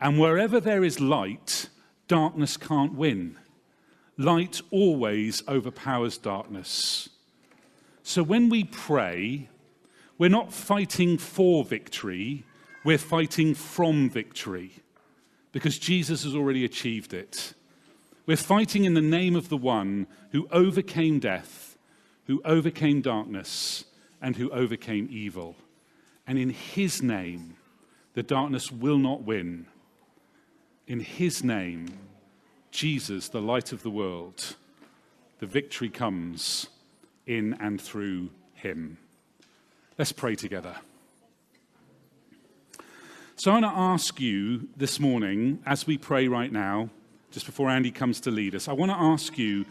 And 0.00 0.20
wherever 0.20 0.60
there 0.60 0.84
is 0.84 1.00
light, 1.00 1.68
darkness 2.06 2.56
can't 2.56 2.94
win. 2.94 3.36
Light 4.16 4.62
always 4.70 5.42
overpowers 5.48 6.18
darkness. 6.18 7.08
So 8.04 8.22
when 8.22 8.48
we 8.48 8.62
pray, 8.62 9.48
we're 10.18 10.30
not 10.30 10.52
fighting 10.52 11.18
for 11.18 11.64
victory, 11.64 12.44
we're 12.84 12.96
fighting 12.96 13.56
from 13.56 14.08
victory 14.08 14.70
because 15.50 15.80
Jesus 15.80 16.22
has 16.22 16.36
already 16.36 16.64
achieved 16.64 17.12
it. 17.12 17.54
We're 18.26 18.36
fighting 18.36 18.84
in 18.84 18.94
the 18.94 19.00
name 19.00 19.36
of 19.36 19.48
the 19.48 19.56
one 19.56 20.08
who 20.32 20.48
overcame 20.50 21.20
death, 21.20 21.78
who 22.24 22.42
overcame 22.44 23.00
darkness, 23.00 23.84
and 24.20 24.34
who 24.34 24.50
overcame 24.50 25.08
evil. 25.12 25.54
And 26.26 26.36
in 26.36 26.50
his 26.50 27.00
name, 27.00 27.56
the 28.14 28.24
darkness 28.24 28.72
will 28.72 28.98
not 28.98 29.22
win. 29.22 29.66
In 30.88 30.98
his 30.98 31.44
name, 31.44 31.86
Jesus, 32.72 33.28
the 33.28 33.40
light 33.40 33.72
of 33.72 33.84
the 33.84 33.90
world, 33.90 34.56
the 35.38 35.46
victory 35.46 35.88
comes 35.88 36.66
in 37.26 37.54
and 37.60 37.80
through 37.80 38.30
him. 38.54 38.98
Let's 39.98 40.12
pray 40.12 40.34
together. 40.34 40.74
So 43.36 43.52
I 43.52 43.60
want 43.60 43.66
to 43.66 43.80
ask 43.80 44.20
you 44.20 44.68
this 44.76 44.98
morning, 44.98 45.60
as 45.64 45.86
we 45.86 45.96
pray 45.96 46.26
right 46.26 46.50
now, 46.50 46.90
just 47.30 47.46
before 47.46 47.68
Andy 47.68 47.90
comes 47.90 48.20
to 48.20 48.30
lead 48.30 48.54
us, 48.54 48.68
I 48.68 48.72
want 48.72 48.90
to 48.90 48.98
ask 48.98 49.36
you 49.36 49.64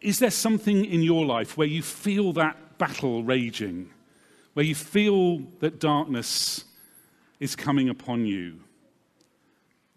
is 0.00 0.18
there 0.18 0.30
something 0.30 0.84
in 0.84 1.02
your 1.02 1.24
life 1.24 1.56
where 1.56 1.66
you 1.66 1.82
feel 1.82 2.32
that 2.34 2.78
battle 2.78 3.22
raging, 3.22 3.90
where 4.54 4.64
you 4.64 4.74
feel 4.74 5.38
that 5.60 5.80
darkness 5.80 6.64
is 7.40 7.56
coming 7.56 7.88
upon 7.88 8.26
you? 8.26 8.60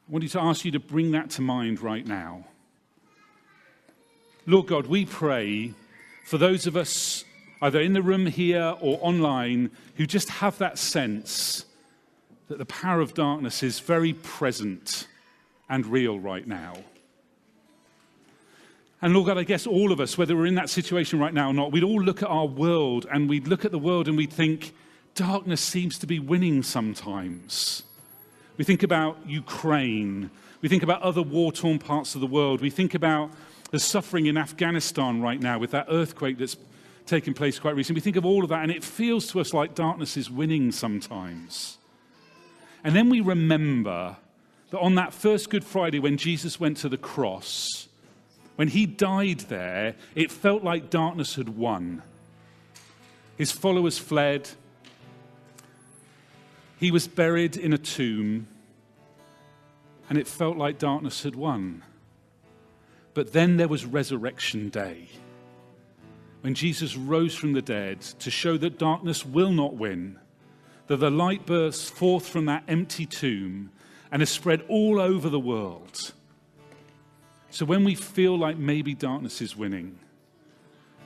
I 0.07 0.11
want 0.11 0.23
you 0.23 0.29
to 0.29 0.41
ask 0.41 0.65
you 0.65 0.71
to 0.71 0.79
bring 0.79 1.11
that 1.11 1.31
to 1.31 1.41
mind 1.41 1.81
right 1.81 2.05
now. 2.05 2.45
Lord 4.45 4.67
God, 4.67 4.85
we 4.85 5.05
pray 5.05 5.73
for 6.23 6.37
those 6.37 6.67
of 6.67 6.77
us 6.77 7.23
either 7.61 7.81
in 7.81 7.93
the 7.93 8.01
room 8.01 8.27
here 8.27 8.75
or 8.79 8.99
online 9.01 9.71
who 9.95 10.05
just 10.05 10.29
have 10.29 10.57
that 10.59 10.77
sense 10.77 11.65
that 12.47 12.59
the 12.59 12.65
power 12.65 13.01
of 13.01 13.15
darkness 13.15 13.63
is 13.63 13.79
very 13.79 14.13
present 14.13 15.07
and 15.69 15.85
real 15.85 16.19
right 16.19 16.47
now. 16.47 16.75
And 19.01 19.13
Lord 19.13 19.27
God, 19.27 19.37
I 19.37 19.43
guess 19.43 19.67
all 19.67 19.91
of 19.91 19.99
us, 19.99 20.17
whether 20.17 20.35
we're 20.35 20.45
in 20.45 20.55
that 20.55 20.69
situation 20.69 21.19
right 21.19 21.33
now 21.33 21.49
or 21.49 21.53
not, 21.53 21.71
we'd 21.71 21.83
all 21.83 22.01
look 22.01 22.23
at 22.23 22.29
our 22.29 22.47
world 22.47 23.05
and 23.11 23.29
we'd 23.29 23.47
look 23.47 23.65
at 23.65 23.71
the 23.71 23.79
world 23.79 24.07
and 24.07 24.17
we'd 24.17 24.33
think, 24.33 24.73
darkness 25.13 25.61
seems 25.61 25.97
to 25.99 26.07
be 26.07 26.19
winning 26.19 26.63
sometimes. 26.63 27.83
We 28.57 28.63
think 28.63 28.83
about 28.83 29.17
Ukraine. 29.27 30.29
We 30.61 30.69
think 30.69 30.83
about 30.83 31.01
other 31.01 31.21
war 31.21 31.51
torn 31.51 31.79
parts 31.79 32.15
of 32.15 32.21
the 32.21 32.27
world. 32.27 32.61
We 32.61 32.69
think 32.69 32.93
about 32.93 33.31
the 33.71 33.79
suffering 33.79 34.25
in 34.25 34.37
Afghanistan 34.37 35.21
right 35.21 35.39
now 35.39 35.59
with 35.59 35.71
that 35.71 35.87
earthquake 35.89 36.37
that's 36.37 36.57
taken 37.05 37.33
place 37.33 37.59
quite 37.59 37.75
recently. 37.75 37.99
We 37.99 38.03
think 38.03 38.15
of 38.15 38.25
all 38.25 38.43
of 38.43 38.49
that, 38.49 38.63
and 38.63 38.71
it 38.71 38.83
feels 38.83 39.27
to 39.27 39.39
us 39.39 39.53
like 39.53 39.75
darkness 39.75 40.17
is 40.17 40.29
winning 40.31 40.71
sometimes. 40.71 41.77
And 42.83 42.95
then 42.95 43.09
we 43.09 43.21
remember 43.21 44.17
that 44.71 44.79
on 44.79 44.95
that 44.95 45.13
first 45.13 45.49
Good 45.49 45.63
Friday, 45.63 45.99
when 45.99 46.17
Jesus 46.17 46.59
went 46.59 46.77
to 46.77 46.89
the 46.89 46.97
cross, 46.97 47.87
when 48.55 48.69
he 48.69 48.85
died 48.85 49.41
there, 49.41 49.95
it 50.15 50.31
felt 50.31 50.63
like 50.63 50.89
darkness 50.89 51.35
had 51.35 51.49
won. 51.49 52.01
His 53.37 53.51
followers 53.51 53.97
fled. 53.97 54.49
He 56.79 56.89
was 56.91 57.07
buried 57.07 57.57
in 57.57 57.73
a 57.73 57.77
tomb, 57.77 58.47
and 60.09 60.17
it 60.17 60.27
felt 60.27 60.57
like 60.57 60.79
darkness 60.79 61.23
had 61.23 61.35
won. 61.35 61.83
But 63.13 63.33
then 63.33 63.57
there 63.57 63.67
was 63.67 63.85
Resurrection 63.85 64.69
Day, 64.69 65.09
when 66.41 66.53
Jesus 66.53 66.95
rose 66.95 67.33
from 67.35 67.53
the 67.53 67.61
dead 67.61 68.01
to 68.01 68.29
show 68.29 68.57
that 68.57 68.77
darkness 68.77 69.25
will 69.25 69.51
not 69.51 69.75
win, 69.75 70.19
that 70.87 70.97
the 70.97 71.09
light 71.09 71.45
bursts 71.45 71.89
forth 71.89 72.27
from 72.27 72.45
that 72.45 72.63
empty 72.67 73.05
tomb 73.05 73.71
and 74.11 74.21
is 74.21 74.29
spread 74.29 74.63
all 74.69 74.99
over 74.99 75.29
the 75.29 75.39
world. 75.39 76.13
So 77.49 77.65
when 77.65 77.83
we 77.83 77.95
feel 77.95 78.37
like 78.37 78.57
maybe 78.57 78.93
darkness 78.93 79.41
is 79.41 79.55
winning, 79.55 79.97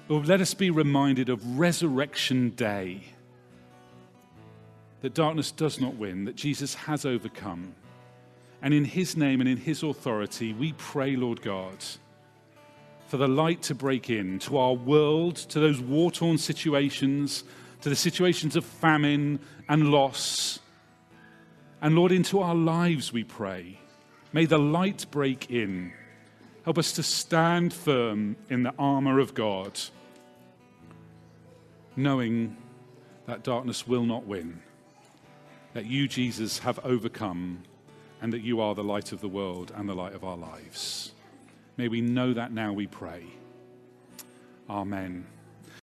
let 0.09 0.41
us 0.41 0.53
be 0.55 0.71
reminded 0.71 1.29
of 1.29 1.59
Resurrection 1.59 2.49
Day 2.49 3.03
that 5.01 5.13
darkness 5.13 5.51
does 5.51 5.79
not 5.79 5.95
win, 5.95 6.25
that 6.25 6.35
Jesus 6.35 6.73
has 6.73 7.05
overcome. 7.05 7.73
And 8.61 8.73
in 8.73 8.83
his 8.83 9.15
name 9.15 9.39
and 9.39 9.49
in 9.49 9.57
his 9.57 9.83
authority, 9.83 10.53
we 10.53 10.73
pray, 10.73 11.15
Lord 11.15 11.41
God, 11.41 11.83
for 13.07 13.17
the 13.17 13.27
light 13.27 13.61
to 13.63 13.75
break 13.75 14.09
in 14.09 14.39
to 14.39 14.57
our 14.57 14.73
world, 14.73 15.37
to 15.37 15.59
those 15.59 15.79
war 15.79 16.11
torn 16.11 16.37
situations, 16.37 17.43
to 17.81 17.89
the 17.89 17.95
situations 17.95 18.55
of 18.55 18.65
famine 18.65 19.39
and 19.69 19.89
loss. 19.89 20.59
And 21.81 21.95
Lord, 21.95 22.11
into 22.11 22.39
our 22.39 22.55
lives 22.55 23.13
we 23.13 23.23
pray. 23.23 23.79
May 24.33 24.45
the 24.45 24.59
light 24.59 25.05
break 25.11 25.49
in. 25.49 25.93
Help 26.63 26.77
us 26.77 26.91
to 26.93 27.03
stand 27.03 27.73
firm 27.73 28.35
in 28.49 28.63
the 28.63 28.73
armor 28.77 29.19
of 29.19 29.33
God, 29.33 29.79
knowing 31.95 32.57
that 33.25 33.43
darkness 33.43 33.87
will 33.87 34.03
not 34.03 34.25
win 34.25 34.61
that 35.73 35.85
you, 35.85 36.07
Jesus, 36.07 36.59
have 36.59 36.79
overcome 36.83 37.63
and 38.21 38.33
that 38.33 38.41
you 38.41 38.59
are 38.59 38.75
the 38.75 38.83
light 38.83 39.11
of 39.11 39.21
the 39.21 39.27
world 39.27 39.71
and 39.75 39.87
the 39.87 39.93
light 39.93 40.13
of 40.13 40.23
our 40.23 40.37
lives. 40.37 41.11
May 41.77 41.87
we 41.87 42.01
know 42.01 42.33
that 42.33 42.51
now, 42.51 42.73
we 42.73 42.87
pray. 42.87 43.23
Amen. 44.69 45.25